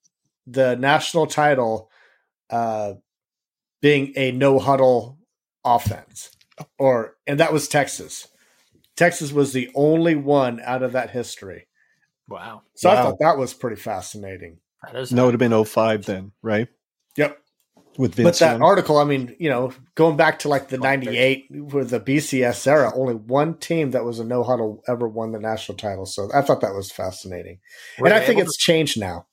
the 0.46 0.76
national 0.76 1.26
title, 1.26 1.90
uh, 2.50 2.94
being 3.80 4.12
a 4.16 4.32
no 4.32 4.58
huddle 4.58 5.18
offense, 5.64 6.30
or 6.78 7.16
and 7.26 7.40
that 7.40 7.52
was 7.52 7.68
Texas. 7.68 8.28
Texas 8.96 9.32
was 9.32 9.52
the 9.52 9.70
only 9.74 10.14
one 10.14 10.60
out 10.60 10.82
of 10.82 10.92
that 10.92 11.10
history. 11.10 11.66
Wow. 12.28 12.62
So 12.74 12.90
I 12.90 12.96
thought 12.96 13.18
that 13.20 13.38
was 13.38 13.54
pretty 13.54 13.76
fascinating. 13.76 14.58
That 14.82 14.96
is 14.96 15.12
No, 15.12 15.24
it 15.24 15.26
would 15.26 15.40
have 15.40 15.50
been 15.50 15.64
05 15.64 16.04
then, 16.04 16.32
right? 16.42 16.68
Yep. 17.16 17.41
With 17.98 18.16
but 18.16 18.38
that 18.38 18.52
Young. 18.52 18.62
article, 18.62 18.96
I 18.96 19.04
mean, 19.04 19.36
you 19.38 19.50
know, 19.50 19.72
going 19.94 20.16
back 20.16 20.38
to 20.40 20.48
like 20.48 20.68
the 20.68 20.78
98 20.78 21.46
with 21.50 21.90
the 21.90 22.00
BCS 22.00 22.66
era, 22.66 22.90
only 22.94 23.14
one 23.14 23.58
team 23.58 23.90
that 23.90 24.04
was 24.04 24.18
a 24.18 24.24
no 24.24 24.42
huddle 24.42 24.82
ever 24.88 25.06
won 25.06 25.32
the 25.32 25.38
national 25.38 25.76
title. 25.76 26.06
So 26.06 26.30
I 26.34 26.40
thought 26.40 26.62
that 26.62 26.74
was 26.74 26.90
fascinating. 26.90 27.58
Were 27.98 28.06
and 28.06 28.14
I 28.14 28.20
think 28.20 28.40
it's 28.40 28.56
changed 28.56 28.98
now. 28.98 29.26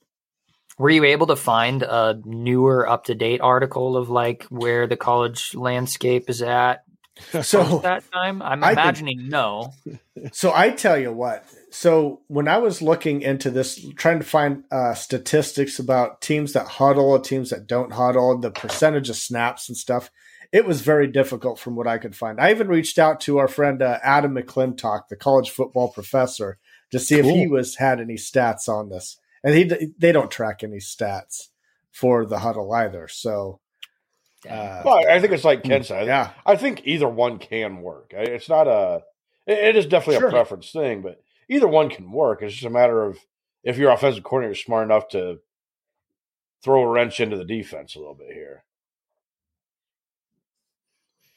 Were 0.78 0.90
you 0.90 1.06
able 1.06 1.28
to 1.28 1.36
find 1.36 1.84
a 1.84 2.20
newer, 2.26 2.88
up 2.88 3.06
to 3.06 3.16
date 3.16 3.42
article 3.42 3.96
of 3.96 4.10
like 4.10 4.44
where 4.46 4.88
the 4.88 4.98
college 4.98 5.56
landscape 5.56 6.30
is 6.30 6.42
at 6.42 6.84
So 7.44 7.80
that 7.80 8.04
time? 8.12 8.42
I'm 8.42 8.64
I 8.64 8.72
imagining 8.72 9.30
no. 9.30 9.74
So 10.34 10.52
I 10.54 10.72
tell 10.72 10.98
you 10.98 11.14
what. 11.14 11.46
So 11.70 12.22
when 12.28 12.50
I 12.50 12.58
was 12.58 12.82
looking 12.82 13.22
into 13.22 13.50
this, 13.50 13.80
trying 13.96 14.20
to 14.20 14.26
find 14.26 14.66
uh, 14.70 14.94
statistics 14.94 15.80
about 15.80 16.20
teams 16.22 16.52
that 16.54 16.68
huddle, 16.68 17.18
teams 17.22 17.52
that 17.52 17.68
don't 17.68 17.94
huddle, 17.94 18.38
the 18.38 18.52
percentage 18.52 19.10
of 19.10 19.16
snaps 19.16 19.70
and 19.70 19.78
stuff, 19.78 20.12
it 20.52 20.66
was 20.66 20.82
very 20.82 21.08
difficult 21.08 21.58
from 21.58 21.76
what 21.78 21.88
I 21.88 21.98
could 22.00 22.16
find. 22.18 22.40
I 22.42 22.52
even 22.52 22.68
reached 22.68 23.00
out 23.00 23.22
to 23.22 23.38
our 23.38 23.48
friend 23.48 23.82
uh, 23.82 24.00
Adam 24.04 24.36
McClintock, 24.36 25.08
the 25.10 25.16
college 25.16 25.52
football 25.52 25.90
professor, 25.90 26.58
to 26.92 27.00
see 27.00 27.20
if 27.20 27.26
he 27.26 27.46
Cool. 27.46 27.52
was 27.52 27.76
had 27.76 28.02
any 28.02 28.16
stats 28.16 28.68
on 28.68 28.90
this, 28.90 29.18
and 29.44 29.56
he 29.56 29.92
they 29.98 30.12
don't 30.12 30.32
track 30.32 30.64
any 30.64 30.78
stats 30.80 31.50
for 31.92 32.26
the 32.26 32.40
huddle 32.40 32.74
either. 32.74 33.08
So 33.08 33.60
uh, 34.48 34.82
Well, 34.86 35.02
I 35.10 35.20
think 35.20 35.34
it's 35.34 35.44
like 35.44 35.64
Ken 35.64 35.84
said. 35.84 36.08
yeah, 36.08 36.32
I 36.46 36.56
think 36.56 36.82
either 36.86 37.08
one 37.10 37.40
can 37.40 37.82
work. 37.82 38.12
It's 38.16 38.50
not 38.50 38.68
a. 38.68 39.04
It 39.48 39.58
it 39.58 39.76
is 39.76 39.86
definitely 39.86 40.20
Sure. 40.20 40.28
a 40.28 40.32
preference 40.32 40.72
thing, 40.72 41.02
but 41.02 41.22
either 41.50 41.68
one 41.68 41.90
can 41.90 42.12
work. 42.12 42.42
It's 42.42 42.54
just 42.54 42.66
a 42.66 42.70
matter 42.70 43.04
of 43.04 43.18
if 43.64 43.78
your 43.78 43.92
offensive 43.92 44.24
coordinator 44.24 44.54
is 44.54 44.64
smart 44.64 44.86
enough 44.86 45.08
to 45.10 45.40
throw 46.64 46.84
a 46.84 46.88
wrench 46.88 47.20
into 47.20 47.38
the 47.38 47.46
defense 47.46 47.96
a 47.96 48.00
little 48.00 48.16
bit 48.16 48.34
here, 48.34 48.64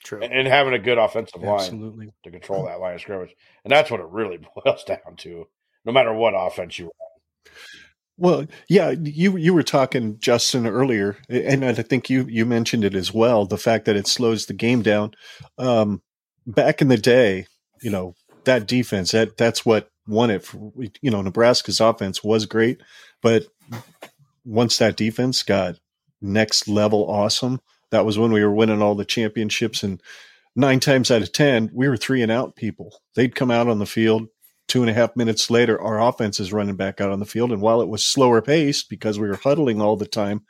True. 0.05 0.21
and, 0.23 0.33
and 0.33 0.49
having 0.49 0.73
a 0.75 0.79
good 0.79 0.99
offensive 0.99 1.41
line 1.43 1.55
Absolutely. 1.61 2.13
to 2.25 2.31
control 2.31 2.65
that 2.67 2.81
line 2.81 2.95
of 2.95 3.01
scrimmage, 3.01 3.35
and 3.65 3.71
that's 3.73 3.91
what 3.91 4.01
it 4.01 4.07
really 4.07 4.39
boils 4.65 4.85
down 4.85 5.17
to. 5.19 5.47
No 5.85 5.93
matter 5.93 6.13
what 6.13 6.35
offense 6.37 6.79
you 6.79 6.85
run. 6.87 7.55
Well, 8.23 8.47
yeah, 8.69 8.91
you 8.91 9.37
you 9.37 9.53
were 9.53 9.65
talking 9.65 10.17
Justin 10.21 10.65
earlier, 10.65 11.17
and 11.29 11.65
I 11.65 11.73
think 11.73 12.09
you 12.09 12.25
you 12.29 12.47
mentioned 12.47 12.85
it 12.85 12.95
as 12.95 13.13
well. 13.13 13.47
The 13.47 13.59
fact 13.59 13.85
that 13.87 13.97
it 13.97 14.07
slows 14.07 14.47
the 14.47 14.53
game 14.53 14.81
down. 14.81 15.15
Um, 15.59 16.03
back 16.47 16.81
in 16.81 16.87
the 16.87 16.97
day, 16.97 17.49
you 17.83 17.91
know 17.91 18.15
that 18.45 18.69
defense 18.69 19.11
that 19.11 19.37
that's 19.37 19.67
what 19.67 19.89
won 20.07 20.31
it. 20.31 20.45
For, 20.45 20.71
you 21.01 21.11
know, 21.11 21.21
Nebraska's 21.21 21.81
offense 21.81 22.23
was 22.23 22.47
great, 22.47 22.81
but 23.23 23.49
once 24.45 24.79
that 24.79 24.97
defense 24.97 25.43
got 25.43 25.81
next 26.21 26.69
level 26.69 27.11
awesome, 27.11 27.61
that 27.91 28.07
was 28.07 28.21
when 28.21 28.31
we 28.31 28.45
were 28.45 28.55
winning 28.55 28.83
all 28.83 28.95
the 28.95 29.05
championships. 29.05 29.83
And 29.83 30.01
nine 30.55 30.79
times 30.79 31.11
out 31.11 31.23
of 31.23 31.33
ten, 31.33 31.73
we 31.75 31.89
were 31.89 31.97
three 31.97 32.23
and 32.23 32.31
out 32.31 32.55
people. 32.55 33.01
They'd 33.17 33.35
come 33.35 33.51
out 33.51 33.67
on 33.67 33.81
the 33.81 33.85
field, 33.85 34.29
two 34.73 34.81
and 34.81 34.89
a 34.89 34.95
half 34.95 35.15
minutes 35.15 35.51
later, 35.51 35.79
our 35.79 36.01
offense 36.01 36.41
is 36.41 36.51
running 36.51 36.77
back 36.77 36.99
out 36.99 37.11
on 37.11 37.21
the 37.21 37.27
field. 37.27 37.53
And 37.53 37.61
while 37.61 37.83
it 37.83 37.91
was 37.91 38.03
slower 38.03 38.41
paced 38.41 38.89
because 38.89 39.19
we 39.19 39.29
were 39.29 39.37
huddling 39.37 39.83
all 39.83 39.97
the 39.97 40.07
time, 40.07 40.47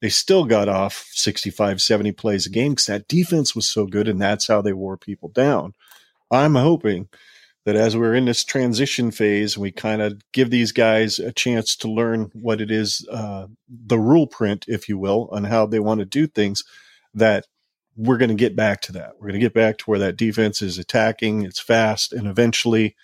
they 0.00 0.10
still 0.10 0.44
got 0.44 0.68
off 0.68 1.08
65, 1.10 1.82
70 1.82 2.12
plays 2.12 2.46
a 2.46 2.50
game 2.50 2.70
because 2.70 2.86
that 2.86 3.08
defense 3.08 3.52
was 3.52 3.68
so 3.68 3.86
good. 3.86 4.06
And 4.06 4.22
that's 4.22 4.46
how 4.46 4.62
they 4.62 4.72
wore 4.72 4.96
people 4.96 5.28
down. 5.28 5.74
I'm 6.30 6.54
hoping 6.54 7.08
that 7.64 7.74
as 7.74 7.96
we're 7.96 8.14
in 8.14 8.26
this 8.26 8.44
transition 8.44 9.10
phase, 9.10 9.58
we 9.58 9.72
kind 9.72 10.02
of 10.02 10.22
give 10.30 10.50
these 10.50 10.70
guys 10.70 11.18
a 11.18 11.32
chance 11.32 11.74
to 11.78 11.90
learn 11.90 12.30
what 12.32 12.60
it 12.60 12.70
is, 12.70 13.04
uh, 13.10 13.48
the 13.68 13.98
rule 13.98 14.28
print, 14.28 14.66
if 14.68 14.88
you 14.88 14.98
will, 14.98 15.28
on 15.32 15.42
how 15.42 15.66
they 15.66 15.80
want 15.80 15.98
to 15.98 16.04
do 16.04 16.28
things, 16.28 16.62
that 17.12 17.44
we're 17.96 18.18
going 18.18 18.28
to 18.28 18.36
get 18.36 18.54
back 18.54 18.82
to 18.82 18.92
that. 18.92 19.14
We're 19.14 19.30
going 19.30 19.40
to 19.40 19.46
get 19.46 19.52
back 19.52 19.78
to 19.78 19.84
where 19.86 19.98
that 19.98 20.16
defense 20.16 20.62
is 20.62 20.78
attacking, 20.78 21.42
it's 21.42 21.58
fast, 21.58 22.12
and 22.12 22.28
eventually 22.28 22.94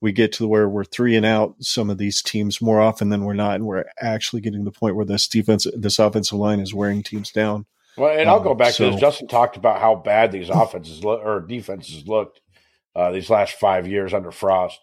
we 0.00 0.12
get 0.12 0.32
to 0.34 0.46
where 0.46 0.68
we're 0.68 0.84
three 0.84 1.16
and 1.16 1.24
out 1.26 1.54
some 1.60 1.90
of 1.90 1.98
these 1.98 2.22
teams 2.22 2.60
more 2.60 2.80
often 2.80 3.08
than 3.08 3.24
we're 3.24 3.32
not, 3.32 3.54
and 3.56 3.64
we're 3.64 3.84
actually 4.00 4.42
getting 4.42 4.64
to 4.64 4.70
the 4.70 4.78
point 4.78 4.96
where 4.96 5.06
this 5.06 5.26
defense, 5.26 5.66
this 5.76 5.98
offensive 5.98 6.38
line 6.38 6.60
is 6.60 6.74
wearing 6.74 7.02
teams 7.02 7.30
down. 7.30 7.66
Well, 7.96 8.18
and 8.18 8.28
I'll 8.28 8.36
Um, 8.38 8.44
go 8.44 8.54
back 8.54 8.74
to 8.74 8.90
this. 8.90 9.00
Justin 9.00 9.26
talked 9.26 9.56
about 9.56 9.80
how 9.80 9.94
bad 9.94 10.32
these 10.32 10.50
offenses 10.50 11.02
lo- 11.02 11.20
or 11.22 11.40
defenses 11.40 12.06
looked 12.06 12.40
uh, 12.94 13.10
these 13.10 13.30
last 13.30 13.54
five 13.54 13.86
years 13.86 14.12
under 14.12 14.30
Frost. 14.30 14.80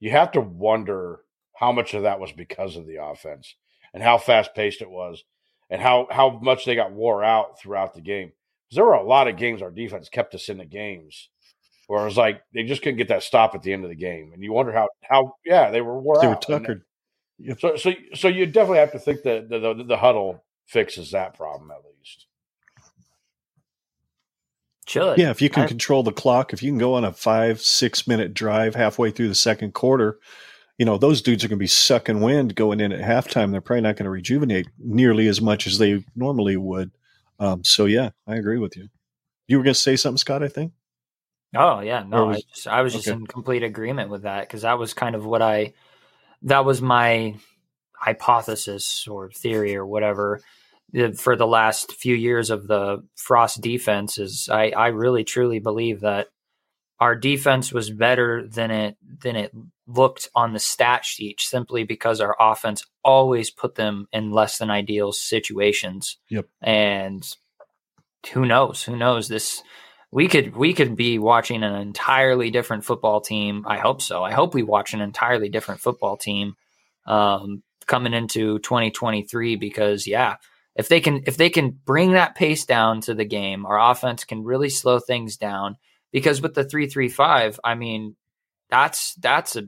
You 0.00 0.10
have 0.10 0.32
to 0.32 0.40
wonder 0.40 1.20
how 1.54 1.72
much 1.72 1.94
of 1.94 2.02
that 2.02 2.20
was 2.20 2.32
because 2.32 2.76
of 2.76 2.86
the 2.86 3.02
offense 3.02 3.54
and 3.94 4.02
how 4.02 4.18
fast 4.18 4.54
paced 4.54 4.82
it 4.82 4.90
was, 4.90 5.24
and 5.70 5.80
how 5.80 6.08
how 6.10 6.38
much 6.42 6.64
they 6.64 6.74
got 6.74 6.92
wore 6.92 7.22
out 7.22 7.60
throughout 7.60 7.94
the 7.94 8.00
game. 8.00 8.32
Because 8.64 8.76
there 8.76 8.84
were 8.84 8.92
a 8.94 9.06
lot 9.06 9.28
of 9.28 9.36
games 9.36 9.62
our 9.62 9.70
defense 9.70 10.08
kept 10.08 10.34
us 10.34 10.48
in 10.48 10.58
the 10.58 10.64
games 10.66 11.30
where 11.88 12.02
it 12.02 12.04
was 12.04 12.16
like 12.16 12.42
they 12.54 12.62
just 12.62 12.82
couldn't 12.82 12.98
get 12.98 13.08
that 13.08 13.24
stop 13.24 13.54
at 13.56 13.62
the 13.62 13.72
end 13.72 13.82
of 13.82 13.90
the 13.90 13.96
game, 13.96 14.30
and 14.32 14.42
you 14.42 14.52
wonder 14.52 14.72
how 14.72 14.88
how 15.02 15.34
yeah 15.44 15.70
they 15.72 15.80
were 15.80 15.98
wore 15.98 16.20
They 16.20 16.28
were 16.28 16.34
out. 16.34 16.48
And 16.48 16.62
tuckered. 16.62 16.82
Yep. 17.38 17.60
So 17.60 17.76
so 17.76 17.92
so 18.14 18.28
you 18.28 18.46
definitely 18.46 18.78
have 18.78 18.92
to 18.92 18.98
think 19.00 19.22
that 19.22 19.48
the, 19.48 19.58
the 19.58 19.84
the 19.84 19.96
huddle 19.96 20.44
fixes 20.66 21.10
that 21.10 21.34
problem 21.34 21.70
at 21.70 21.78
least. 21.98 22.26
Should. 24.86 25.18
Yeah, 25.18 25.30
if 25.30 25.42
you 25.42 25.50
can 25.50 25.64
I- 25.64 25.68
control 25.68 26.02
the 26.02 26.12
clock, 26.12 26.52
if 26.52 26.62
you 26.62 26.70
can 26.70 26.78
go 26.78 26.94
on 26.94 27.04
a 27.04 27.12
five, 27.12 27.60
six 27.60 28.06
minute 28.08 28.32
drive 28.32 28.74
halfway 28.74 29.10
through 29.10 29.28
the 29.28 29.34
second 29.34 29.74
quarter, 29.74 30.18
you 30.78 30.86
know, 30.86 30.96
those 30.96 31.20
dudes 31.20 31.44
are 31.44 31.48
going 31.48 31.58
to 31.58 31.62
be 31.62 31.66
sucking 31.66 32.20
wind 32.20 32.54
going 32.54 32.80
in 32.80 32.92
at 32.92 33.00
halftime. 33.00 33.50
They're 33.50 33.60
probably 33.60 33.82
not 33.82 33.96
going 33.96 34.04
to 34.04 34.10
rejuvenate 34.10 34.68
nearly 34.78 35.26
as 35.28 35.42
much 35.42 35.66
as 35.66 35.76
they 35.76 36.04
normally 36.16 36.56
would. 36.56 36.90
Um, 37.38 37.64
so, 37.64 37.84
yeah, 37.84 38.10
I 38.26 38.36
agree 38.36 38.58
with 38.58 38.76
you. 38.76 38.88
You 39.46 39.58
were 39.58 39.64
going 39.64 39.74
to 39.74 39.80
say 39.80 39.96
something, 39.96 40.18
Scott, 40.18 40.42
I 40.42 40.48
think? 40.48 40.72
Oh 41.56 41.80
yeah, 41.80 42.04
no, 42.06 42.26
was- 42.26 42.36
I, 42.36 42.40
just, 42.54 42.68
I 42.68 42.82
was 42.82 42.92
just 42.92 43.08
okay. 43.08 43.16
in 43.16 43.26
complete 43.26 43.62
agreement 43.62 44.10
with 44.10 44.22
that 44.22 44.42
because 44.42 44.62
that 44.62 44.78
was 44.78 44.94
kind 44.94 45.14
of 45.14 45.24
what 45.24 45.42
I, 45.42 45.74
that 46.42 46.64
was 46.64 46.80
my 46.80 47.36
hypothesis 47.92 49.08
or 49.08 49.30
theory 49.30 49.74
or 49.74 49.84
whatever 49.84 50.40
for 51.16 51.36
the 51.36 51.46
last 51.46 51.92
few 51.92 52.14
years 52.14 52.50
of 52.50 52.66
the 52.66 53.04
Frost 53.14 53.60
defense 53.60 54.18
is 54.18 54.48
I, 54.50 54.70
I 54.70 54.88
really 54.88 55.24
truly 55.24 55.58
believe 55.58 56.00
that 56.00 56.28
our 56.98 57.14
defense 57.14 57.72
was 57.72 57.90
better 57.90 58.46
than 58.46 58.70
it 58.70 58.96
than 59.20 59.36
it 59.36 59.52
looked 59.86 60.28
on 60.34 60.52
the 60.52 60.58
stat 60.58 61.04
sheet 61.04 61.40
simply 61.40 61.84
because 61.84 62.20
our 62.20 62.36
offense 62.40 62.84
always 63.04 63.50
put 63.50 63.74
them 63.74 64.08
in 64.12 64.32
less 64.32 64.58
than 64.58 64.70
ideal 64.70 65.12
situations. 65.12 66.18
Yep. 66.30 66.46
And 66.62 67.36
who 68.32 68.46
knows? 68.46 68.82
Who 68.82 68.96
knows? 68.96 69.28
This 69.28 69.62
we 70.10 70.28
could 70.28 70.56
we 70.56 70.72
could 70.72 70.96
be 70.96 71.18
watching 71.18 71.62
an 71.62 71.74
entirely 71.74 72.50
different 72.50 72.84
football 72.84 73.20
team. 73.20 73.64
I 73.66 73.78
hope 73.78 74.00
so. 74.00 74.22
I 74.22 74.32
hope 74.32 74.54
we 74.54 74.62
watch 74.62 74.94
an 74.94 75.00
entirely 75.00 75.48
different 75.48 75.80
football 75.80 76.16
team 76.16 76.54
um, 77.06 77.62
coming 77.86 78.14
into 78.14 78.58
2023 78.60 79.56
because 79.56 80.06
yeah, 80.06 80.36
if 80.74 80.88
they 80.88 81.00
can 81.00 81.22
if 81.26 81.36
they 81.36 81.50
can 81.50 81.70
bring 81.70 82.12
that 82.12 82.34
pace 82.34 82.64
down 82.64 83.02
to 83.02 83.14
the 83.14 83.26
game, 83.26 83.66
our 83.66 83.90
offense 83.90 84.24
can 84.24 84.44
really 84.44 84.70
slow 84.70 84.98
things 84.98 85.36
down 85.36 85.76
because 86.10 86.40
with 86.40 86.54
the 86.54 86.64
335, 86.64 87.60
I 87.62 87.74
mean, 87.74 88.16
that's 88.70 89.14
that's 89.14 89.56
a 89.56 89.64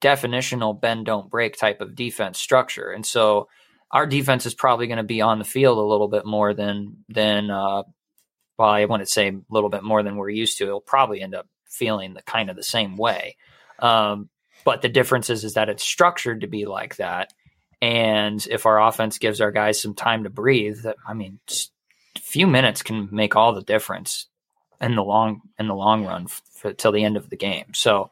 definitional 0.00 0.80
bend 0.80 1.06
don't 1.06 1.30
break 1.30 1.56
type 1.56 1.80
of 1.80 1.96
defense 1.96 2.38
structure. 2.38 2.90
And 2.90 3.04
so 3.04 3.48
our 3.90 4.06
defense 4.06 4.46
is 4.46 4.54
probably 4.54 4.86
going 4.86 4.98
to 4.98 5.02
be 5.02 5.20
on 5.20 5.38
the 5.38 5.44
field 5.44 5.78
a 5.78 5.82
little 5.82 6.08
bit 6.08 6.24
more 6.24 6.54
than 6.54 6.98
than 7.08 7.50
uh 7.50 7.82
well, 8.60 8.68
I 8.68 8.84
wouldn't 8.84 9.08
say 9.08 9.28
a 9.28 9.40
little 9.48 9.70
bit 9.70 9.82
more 9.82 10.02
than 10.02 10.16
we're 10.16 10.28
used 10.28 10.58
to. 10.58 10.66
It'll 10.66 10.82
probably 10.82 11.22
end 11.22 11.34
up 11.34 11.48
feeling 11.64 12.12
the 12.12 12.20
kind 12.22 12.50
of 12.50 12.56
the 12.56 12.62
same 12.62 12.98
way. 12.98 13.36
Um, 13.78 14.28
but 14.66 14.82
the 14.82 14.90
difference 14.90 15.30
is, 15.30 15.44
is 15.44 15.54
that 15.54 15.70
it's 15.70 15.82
structured 15.82 16.42
to 16.42 16.46
be 16.46 16.66
like 16.66 16.96
that. 16.96 17.32
And 17.80 18.46
if 18.50 18.66
our 18.66 18.78
offense 18.86 19.16
gives 19.16 19.40
our 19.40 19.50
guys 19.50 19.80
some 19.80 19.94
time 19.94 20.24
to 20.24 20.30
breathe, 20.30 20.84
I 21.08 21.14
mean, 21.14 21.38
a 21.50 22.20
few 22.20 22.46
minutes 22.46 22.82
can 22.82 23.08
make 23.10 23.34
all 23.34 23.54
the 23.54 23.62
difference 23.62 24.26
in 24.78 24.94
the 24.94 25.02
long 25.02 25.40
in 25.58 25.66
the 25.66 25.74
long 25.74 26.04
run 26.04 26.26
for, 26.26 26.74
till 26.74 26.92
the 26.92 27.02
end 27.04 27.16
of 27.16 27.30
the 27.30 27.36
game. 27.38 27.72
So 27.72 28.10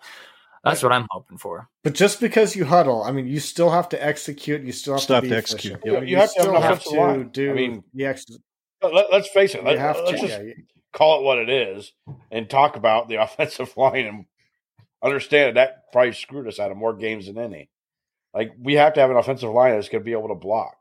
that's 0.64 0.82
what 0.82 0.92
I'm 0.92 1.06
hoping 1.10 1.36
for. 1.36 1.68
But 1.84 1.92
just 1.92 2.20
because 2.20 2.56
you 2.56 2.64
huddle, 2.64 3.02
I 3.02 3.12
mean, 3.12 3.26
you 3.26 3.40
still 3.40 3.68
have 3.68 3.90
to 3.90 4.02
execute. 4.02 4.62
You 4.62 4.72
still 4.72 4.94
have 4.94 5.02
Still 5.02 5.16
to, 5.16 5.16
have 5.16 5.22
be 5.24 5.28
to 5.28 5.36
execute. 5.36 5.74
efficient. 5.74 6.02
You- 6.08 6.08
you 6.08 6.16
have 6.16 6.32
to 6.32 6.40
have 6.58 6.80
still 6.80 7.02
have 7.02 7.18
to 7.18 7.24
do 7.24 7.50
I 7.50 7.54
mean, 7.54 7.84
the 7.92 8.06
ex- 8.06 8.24
Let, 8.82 9.12
us 9.12 9.28
face 9.28 9.54
it. 9.54 9.62
you 9.62 9.66
Let, 9.68 9.78
have 9.78 9.96
us 9.96 10.10
to. 10.10 10.16
just 10.18 10.28
yeah, 10.32 10.40
you- 10.42 10.54
call 10.92 11.20
it 11.20 11.24
what 11.24 11.38
it 11.38 11.48
is 11.50 11.92
and 12.30 12.48
talk 12.48 12.76
about 12.76 13.08
the 13.08 13.16
offensive 13.22 13.76
line 13.76 14.06
and 14.06 14.24
understand 15.02 15.56
that 15.56 15.60
that 15.60 15.92
probably 15.92 16.12
screwed 16.12 16.48
us 16.48 16.58
out 16.58 16.70
of 16.70 16.76
more 16.76 16.94
games 16.94 17.26
than 17.26 17.38
any. 17.38 17.68
Like 18.34 18.52
we 18.60 18.74
have 18.74 18.94
to 18.94 19.00
have 19.00 19.10
an 19.10 19.16
offensive 19.16 19.50
line 19.50 19.74
that's 19.74 19.88
going 19.88 20.00
to 20.02 20.04
be 20.04 20.12
able 20.12 20.28
to 20.28 20.34
block. 20.34 20.76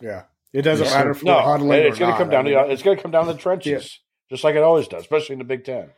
yeah. 0.00 0.24
It 0.52 0.62
doesn't 0.62 0.84
Yes, 0.86 0.94
matter 0.94 1.14
sir. 1.14 1.18
if 1.18 1.24
No, 1.24 1.36
we're 1.36 1.42
huddling. 1.42 1.80
it's 1.86 1.98
going 1.98 2.10
to 2.10 2.18
come 2.18 2.28
down 2.30 2.46
I 2.46 2.50
to 2.50 2.70
it's 2.72 2.82
going 2.82 2.96
to 2.96 3.02
come 3.02 3.12
down 3.12 3.26
to 3.26 3.32
the 3.34 3.38
trenches, 3.46 4.00
just 4.30 4.42
like 4.42 4.56
it 4.56 4.62
always 4.64 4.88
does, 4.88 5.02
especially 5.02 5.34
in 5.34 5.38
the 5.38 5.44
Big 5.44 5.64
Ten. 5.64 5.90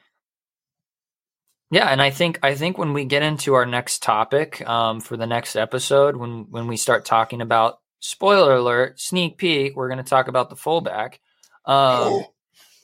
Yeah, 1.71 1.87
and 1.87 2.03
I 2.03 2.11
think 2.11 2.39
I 2.43 2.55
think 2.55 2.77
when 2.77 2.93
we 2.93 3.07
get 3.07 3.23
into 3.23 3.55
our 3.55 3.65
next 3.65 4.03
topic 4.03 4.61
um, 4.69 5.01
for 5.01 5.17
the 5.17 5.27
next 5.27 5.57
episode, 5.57 6.17
when 6.17 6.49
when 6.51 6.67
we 6.67 6.77
start 6.77 7.07
talking 7.07 7.41
about 7.41 7.79
spoiler 8.03 8.55
alert, 8.57 9.01
sneak 9.01 9.39
peek, 9.39 9.75
we're 9.77 9.89
going 9.89 10.03
to 10.03 10.09
talk 10.09 10.29
about 10.29 10.51
the 10.51 10.57
fullback 10.57 11.21
um, 11.65 12.25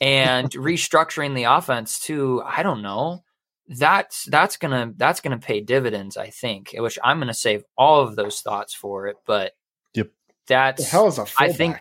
and 0.00 0.50
restructuring 0.52 1.34
the 1.34 1.44
offense 1.44 2.00
too. 2.00 2.40
I 2.46 2.62
don't 2.62 2.80
know. 2.80 3.24
That's 3.70 4.24
that's 4.24 4.56
gonna 4.56 4.94
that's 4.96 5.20
gonna 5.20 5.36
pay 5.38 5.60
dividends. 5.60 6.16
I 6.16 6.30
think, 6.30 6.74
which 6.78 6.98
I'm 7.04 7.18
gonna 7.18 7.34
save 7.34 7.64
all 7.76 8.00
of 8.00 8.16
those 8.16 8.40
thoughts 8.40 8.72
for 8.74 9.08
it. 9.08 9.16
But 9.26 9.52
Yep. 9.92 10.06
the 10.06 10.12
that's 10.46 10.90
hell 10.90 11.06
is 11.08 11.18
a 11.18 11.26
fullback? 11.26 11.50
I 11.50 11.52
think- 11.52 11.76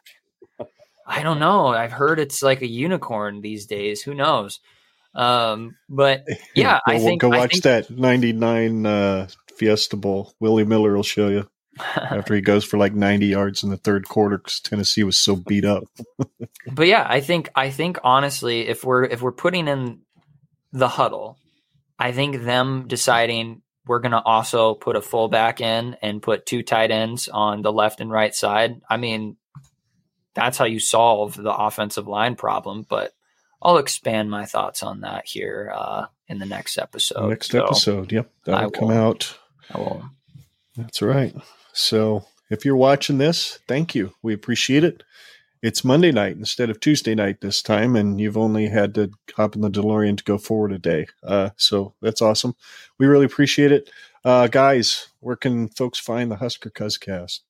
I 1.08 1.24
don't 1.24 1.40
know. 1.40 1.68
I've 1.68 1.94
heard 1.94 2.20
it's 2.20 2.44
like 2.44 2.62
a 2.62 2.68
unicorn 2.68 3.40
these 3.40 3.68
days. 3.68 4.02
Who 4.02 4.14
knows? 4.14 4.60
Um, 5.16 5.78
but 5.88 6.26
yeah, 6.56 6.80
go, 6.86 6.94
I 6.94 7.00
think 7.00 7.22
go 7.22 7.32
I 7.32 7.38
watch 7.38 7.52
think- 7.52 7.64
that 7.64 7.90
'99 7.90 8.86
uh, 8.86 9.28
Fiesta 9.58 9.96
Bowl. 9.96 10.34
Willie 10.42 10.66
Miller 10.66 10.94
will 10.94 11.04
show 11.04 11.30
you 11.30 11.50
after 11.96 12.36
he 12.36 12.42
goes 12.42 12.64
for 12.64 12.78
like 12.78 12.94
90 12.94 13.28
yards 13.28 13.64
in 13.64 13.70
the 13.70 13.78
third 13.78 14.08
quarter 14.08 14.38
because 14.38 14.60
Tennessee 14.60 15.04
was 15.04 15.20
so 15.20 15.36
beat 15.36 15.66
up. 15.66 15.84
but 16.72 16.88
yeah, 16.88 17.06
I 17.08 17.22
think 17.22 17.50
I 17.56 17.70
think 17.70 18.00
honestly, 18.04 18.68
if 18.68 18.84
we're 18.84 19.04
if 19.04 19.22
we're 19.22 19.32
putting 19.32 19.68
in 19.68 20.02
the 20.72 20.88
huddle, 20.88 21.38
I 21.98 22.12
think 22.12 22.44
them 22.44 22.88
deciding 22.88 23.62
we're 23.86 24.00
gonna 24.00 24.22
also 24.24 24.74
put 24.74 24.96
a 24.96 25.02
fullback 25.02 25.62
in 25.62 25.96
and 26.02 26.22
put 26.22 26.46
two 26.46 26.64
tight 26.64 26.92
ends 26.92 27.28
on 27.28 27.62
the 27.62 27.72
left 27.72 28.02
and 28.02 28.12
right 28.12 28.34
side. 28.36 28.82
I 28.90 28.98
mean, 28.98 29.38
that's 30.34 30.58
how 30.58 30.66
you 30.66 30.80
solve 30.80 31.36
the 31.36 31.54
offensive 31.54 32.08
line 32.08 32.36
problem. 32.36 32.86
But 32.88 33.14
I'll 33.62 33.78
expand 33.78 34.30
my 34.30 34.46
thoughts 34.46 34.84
on 34.84 35.02
that 35.02 35.26
here 35.26 35.72
uh, 35.74 36.06
in 36.28 36.40
the 36.40 36.46
next 36.46 36.78
episode. 36.78 37.30
Next 37.30 37.52
So, 37.52 37.64
episode, 37.66 38.12
yep, 38.12 38.30
that'll 38.46 38.72
come 38.72 38.92
out. 38.92 39.38
I 39.74 39.80
will. 39.80 40.10
That's 40.76 41.02
right. 41.02 41.36
So 41.78 42.26
if 42.50 42.66
you're 42.66 42.76
watching 42.76 43.20
this, 43.20 43.60
thank 43.68 43.94
you. 43.94 44.14
We 44.24 44.34
appreciate 44.34 44.84
it. 44.84 45.04
It's 45.62 45.84
Monday 45.84 46.12
night 46.12 46.36
instead 46.36 46.72
of 46.72 46.80
Tuesday 46.80 47.14
night 47.14 47.42
this 47.42 47.62
time, 47.62 47.96
and 47.96 48.20
you've 48.20 48.38
only 48.38 48.68
had 48.68 48.96
to 48.96 49.12
hop 49.36 49.56
in 49.56 49.62
the 49.62 49.70
DeLorean 49.70 50.18
to 50.18 50.24
go 50.24 50.40
forward 50.40 50.72
a 50.72 50.80
day. 50.80 51.08
Uh, 51.24 51.52
so 51.56 51.94
that's 52.02 52.22
awesome. 52.22 52.56
We 52.98 53.06
really 53.06 53.26
appreciate 53.26 53.72
it. 53.72 53.92
Uh, 54.26 54.48
guys, 54.48 55.10
where 55.20 55.36
can 55.36 55.68
folks 55.70 56.00
find 56.00 56.32
the 56.32 56.38
Husker 56.38 56.72
Cuzcast? 56.72 57.42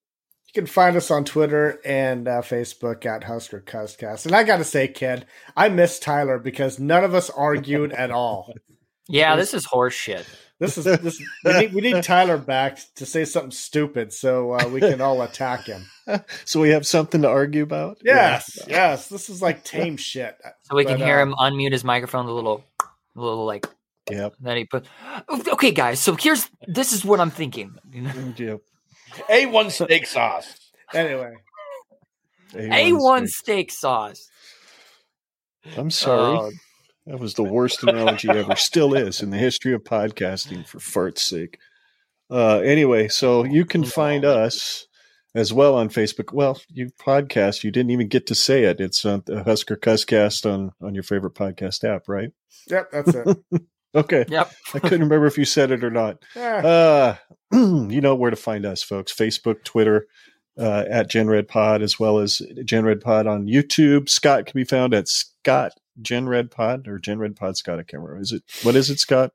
You 0.47 0.53
can 0.53 0.65
find 0.67 0.97
us 0.97 1.09
on 1.09 1.23
Twitter 1.23 1.79
and 1.85 2.27
uh, 2.27 2.41
Facebook 2.41 3.05
at 3.05 3.25
Husker 3.25 3.61
Cuzcast. 3.61 4.25
And 4.25 4.35
I 4.35 4.43
got 4.43 4.57
to 4.57 4.63
say, 4.65 4.89
kid, 4.89 5.25
I 5.55 5.69
miss 5.69 5.99
Tyler 5.99 6.37
because 6.37 6.79
none 6.79 7.03
of 7.05 7.13
us 7.13 7.29
argued 7.29 7.93
at 7.93 8.11
all. 8.11 8.53
Yeah, 9.09 9.37
this 9.37 9.53
is 9.53 9.63
horse 9.63 9.93
shit. 9.93 10.25
This 10.59 10.77
is 10.77 10.85
this. 10.85 11.21
We 11.45 11.53
need, 11.53 11.73
we 11.73 11.81
need 11.81 12.03
Tyler 12.03 12.37
back 12.37 12.79
to 12.95 13.05
say 13.05 13.25
something 13.25 13.51
stupid 13.51 14.11
so 14.11 14.53
uh, 14.53 14.67
we 14.67 14.79
can 14.79 15.01
all 15.01 15.21
attack 15.21 15.65
him. 15.65 15.85
So 16.45 16.61
we 16.61 16.69
have 16.69 16.87
something 16.87 17.23
to 17.23 17.27
argue 17.27 17.63
about? 17.63 17.97
Yes, 18.01 18.59
yes. 18.65 19.09
This 19.09 19.29
is 19.29 19.41
like 19.41 19.65
tame 19.65 19.97
shit. 19.97 20.37
So 20.63 20.77
we 20.77 20.85
can 20.85 20.97
hear 20.99 21.19
uh, 21.19 21.23
him 21.23 21.35
unmute 21.37 21.73
his 21.73 21.83
microphone, 21.83 22.27
the 22.27 22.31
little, 22.31 22.63
the 23.13 23.21
little 23.21 23.45
like 23.45 23.67
Yep. 24.09 24.35
Then 24.39 24.57
he 24.57 24.65
put, 24.65 24.85
okay, 25.29 25.71
guys. 25.71 25.99
So 25.99 26.15
here's 26.15 26.49
this 26.65 26.93
is 26.93 27.03
what 27.03 27.19
I'm 27.19 27.29
thinking. 27.29 27.75
Yep. 28.37 28.61
A1 29.29 29.71
steak 29.71 30.05
sauce. 30.05 30.71
Anyway, 30.93 31.33
A 32.55 32.93
one 32.93 33.27
steak 33.27 33.71
sauce. 33.71 34.29
I'm 35.75 35.91
sorry. 35.91 36.37
Oh, 36.37 36.51
That 37.07 37.19
was 37.19 37.35
the 37.35 37.43
worst 37.43 37.83
analogy 37.83 38.29
ever. 38.29 38.55
Still 38.57 38.93
is 38.93 39.21
in 39.21 39.29
the 39.29 39.37
history 39.37 39.73
of 39.73 39.83
podcasting, 39.83 40.67
for 40.67 40.79
fart's 40.79 41.23
sake. 41.23 41.57
Uh, 42.29 42.57
anyway, 42.59 43.07
so 43.07 43.45
you 43.45 43.63
can 43.63 43.85
find 43.85 44.25
us 44.25 44.87
as 45.33 45.53
well 45.53 45.75
on 45.75 45.87
Facebook. 45.87 46.33
Well, 46.33 46.59
you 46.69 46.89
podcast, 46.99 47.63
you 47.63 47.71
didn't 47.71 47.91
even 47.91 48.09
get 48.09 48.27
to 48.27 48.35
say 48.35 48.65
it. 48.65 48.81
It's 48.81 49.05
uh, 49.05 49.19
the 49.25 49.43
Husker 49.45 49.77
Cuzcast 49.77 50.45
on 50.51 50.73
on 50.81 50.93
your 50.93 51.03
favorite 51.03 51.33
podcast 51.33 51.83
app, 51.85 52.09
right? 52.09 52.31
yep, 52.69 52.91
that's 52.91 53.13
it. 53.15 53.37
Okay, 53.95 54.25
Yep. 54.27 54.51
I 54.75 54.79
couldn't 54.79 55.01
remember 55.01 55.25
if 55.25 55.37
you 55.39 55.45
said 55.45 55.71
it 55.71 55.83
or 55.83 55.89
not. 55.89 56.21
Uh, 56.35 57.15
you 57.53 58.01
know 58.01 58.13
where 58.15 58.29
to 58.29 58.35
find 58.35 58.63
us, 58.65 58.83
folks. 58.83 59.13
Facebook, 59.13 59.63
Twitter, 59.63 60.07
uh, 60.59 60.83
at 60.87 61.09
GenRedPod, 61.09 61.81
as 61.81 61.97
well 61.97 62.19
as 62.19 62.41
GenRedPod 62.57 63.27
on 63.27 63.47
YouTube. 63.47 64.09
Scott 64.09 64.45
can 64.45 64.53
be 64.59 64.65
found 64.65 64.93
at 64.93 65.07
Scott 65.07 65.71
GenRedPod 66.01 66.87
or 66.87 66.99
GenRedPod 66.99 67.55
Scott. 67.57 67.79
I 67.79 67.83
can't 67.83 68.01
remember. 68.03 68.21
Is 68.21 68.31
it 68.31 68.43
what 68.63 68.75
is 68.75 68.89
it, 68.89 68.99
Scott? 68.99 69.31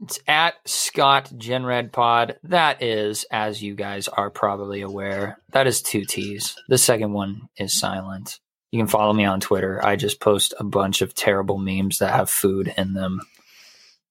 It's 0.00 0.18
at 0.26 0.54
Scott 0.66 1.32
Gen 1.36 1.64
Red 1.64 1.92
Pod. 1.92 2.36
That 2.42 2.82
is, 2.82 3.24
as 3.30 3.62
you 3.62 3.74
guys 3.76 4.08
are 4.08 4.30
probably 4.30 4.80
aware, 4.80 5.38
that 5.52 5.66
is 5.68 5.80
two 5.80 6.04
T's. 6.04 6.56
The 6.68 6.78
second 6.78 7.12
one 7.12 7.48
is 7.56 7.78
silent. 7.78 8.40
You 8.72 8.80
can 8.80 8.88
follow 8.88 9.12
me 9.12 9.24
on 9.24 9.38
Twitter. 9.40 9.84
I 9.84 9.94
just 9.96 10.18
post 10.18 10.54
a 10.58 10.64
bunch 10.64 11.02
of 11.02 11.14
terrible 11.14 11.58
memes 11.58 11.98
that 11.98 12.12
have 12.14 12.30
food 12.30 12.72
in 12.76 12.94
them. 12.94 13.20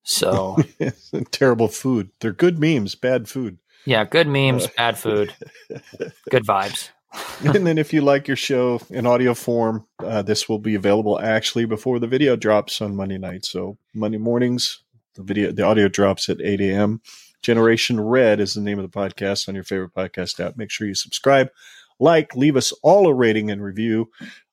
So 0.03 0.57
Terrible 1.31 1.67
food. 1.67 2.11
They're 2.21 2.31
good 2.31 2.57
memes, 2.57 2.95
bad 2.95 3.27
food. 3.27 3.57
yeah, 3.85 4.05
good 4.05 4.27
memes, 4.27 4.65
uh, 4.65 4.69
bad 4.77 4.97
food, 4.97 5.33
good 6.29 6.45
vibes. 6.45 6.89
and 7.43 7.65
then 7.67 7.77
if 7.77 7.93
you 7.93 8.01
like 8.01 8.27
your 8.27 8.37
show 8.37 8.81
in 8.89 9.05
audio 9.05 9.33
form, 9.33 9.85
uh, 9.99 10.21
this 10.21 10.47
will 10.47 10.59
be 10.59 10.75
available 10.75 11.19
actually 11.19 11.65
before 11.65 11.99
the 11.99 12.07
video 12.07 12.35
drops 12.35 12.81
on 12.81 12.95
Monday 12.95 13.17
night. 13.17 13.45
So 13.45 13.77
Monday 13.93 14.17
mornings, 14.17 14.79
the 15.15 15.23
video, 15.23 15.51
the 15.51 15.63
audio 15.63 15.87
drops 15.87 16.29
at 16.29 16.41
8 16.41 16.61
a.m. 16.61 17.01
Generation 17.41 17.99
Red 17.99 18.39
is 18.39 18.53
the 18.53 18.61
name 18.61 18.79
of 18.79 18.89
the 18.89 18.97
podcast 18.97 19.49
on 19.49 19.55
your 19.55 19.63
favorite 19.63 19.93
podcast 19.93 20.39
app. 20.39 20.57
Make 20.57 20.69
sure 20.69 20.87
you 20.87 20.93
subscribe, 20.93 21.49
like, 21.99 22.35
leave 22.35 22.55
us 22.55 22.71
all 22.83 23.07
a 23.07 23.13
rating 23.13 23.51
and 23.51 23.63
review 23.63 24.09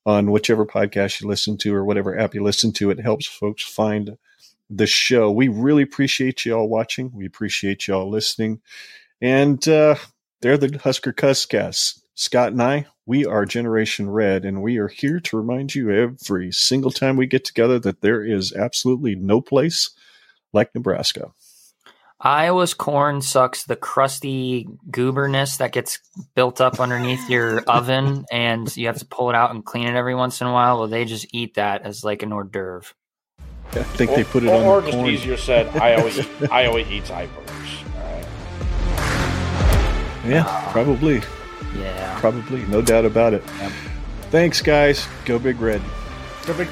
on 0.06 0.30
whichever 0.30 0.64
podcast 0.64 1.20
you 1.20 1.28
listen 1.28 1.58
to 1.58 1.74
or 1.74 1.84
whatever 1.84 2.18
app 2.18 2.34
you 2.34 2.42
listen 2.42 2.72
to. 2.72 2.90
It 2.90 3.00
helps 3.00 3.26
folks 3.26 3.62
find 3.62 4.16
the 4.70 4.86
show. 4.86 5.30
We 5.30 5.48
really 5.48 5.82
appreciate 5.82 6.44
you 6.44 6.54
all 6.54 6.68
watching. 6.68 7.10
We 7.14 7.26
appreciate 7.26 7.86
you 7.86 7.94
all 7.94 8.08
listening. 8.08 8.60
And 9.20 9.66
uh, 9.68 9.96
They're 10.40 10.58
the 10.58 10.78
Husker 10.82 11.12
Cuzcast. 11.12 12.00
Scott 12.18 12.48
and 12.48 12.60
I, 12.60 12.86
we 13.06 13.24
are 13.24 13.44
Generation 13.44 14.10
Red, 14.10 14.44
and 14.44 14.60
we 14.60 14.76
are 14.78 14.88
here 14.88 15.20
to 15.20 15.36
remind 15.36 15.76
you 15.76 15.92
every 15.92 16.50
single 16.50 16.90
time 16.90 17.16
we 17.16 17.26
get 17.26 17.44
together 17.44 17.78
that 17.78 18.00
there 18.00 18.24
is 18.24 18.52
absolutely 18.52 19.14
no 19.14 19.40
place 19.40 19.90
like 20.52 20.74
Nebraska. 20.74 21.30
Iowa's 22.20 22.74
corn 22.74 23.22
sucks 23.22 23.62
the 23.62 23.76
crusty 23.76 24.66
gooberness 24.90 25.58
that 25.58 25.70
gets 25.70 26.00
built 26.34 26.60
up 26.60 26.80
underneath 26.80 27.30
your 27.30 27.60
oven, 27.68 28.24
and 28.32 28.76
you 28.76 28.88
have 28.88 28.98
to 28.98 29.06
pull 29.06 29.30
it 29.30 29.36
out 29.36 29.52
and 29.52 29.64
clean 29.64 29.86
it 29.86 29.94
every 29.94 30.16
once 30.16 30.40
in 30.40 30.48
a 30.48 30.52
while. 30.52 30.80
Well, 30.80 30.88
they 30.88 31.04
just 31.04 31.32
eat 31.32 31.54
that 31.54 31.82
as 31.82 32.02
like 32.02 32.24
an 32.24 32.32
hors 32.32 32.50
d'oeuvre. 32.50 32.92
I 33.74 33.84
think 33.84 34.10
or, 34.10 34.16
they 34.16 34.24
put 34.24 34.42
it 34.42 34.48
or, 34.48 34.56
on 34.56 34.64
or 34.64 34.80
the 34.80 34.86
just 34.88 34.98
corn. 34.98 35.08
easier 35.08 35.36
said, 35.36 35.68
Iowa, 35.76 36.10
eat, 36.10 36.50
Iowa 36.50 36.80
eats 36.80 37.12
icebergs. 37.12 37.48
All 37.94 38.02
right. 38.02 38.26
Yeah, 40.26 40.68
probably, 40.72 41.22
Yeah. 41.76 42.18
probably, 42.20 42.64
no 42.66 42.82
doubt 42.82 43.04
about 43.04 43.34
it. 43.34 43.44
Yep. 43.60 43.72
Thanks, 44.30 44.60
guys. 44.60 45.06
Go 45.24 45.38
Big 45.38 45.60
Red. 45.60 45.80
Go 46.46 46.54
big. 46.54 46.68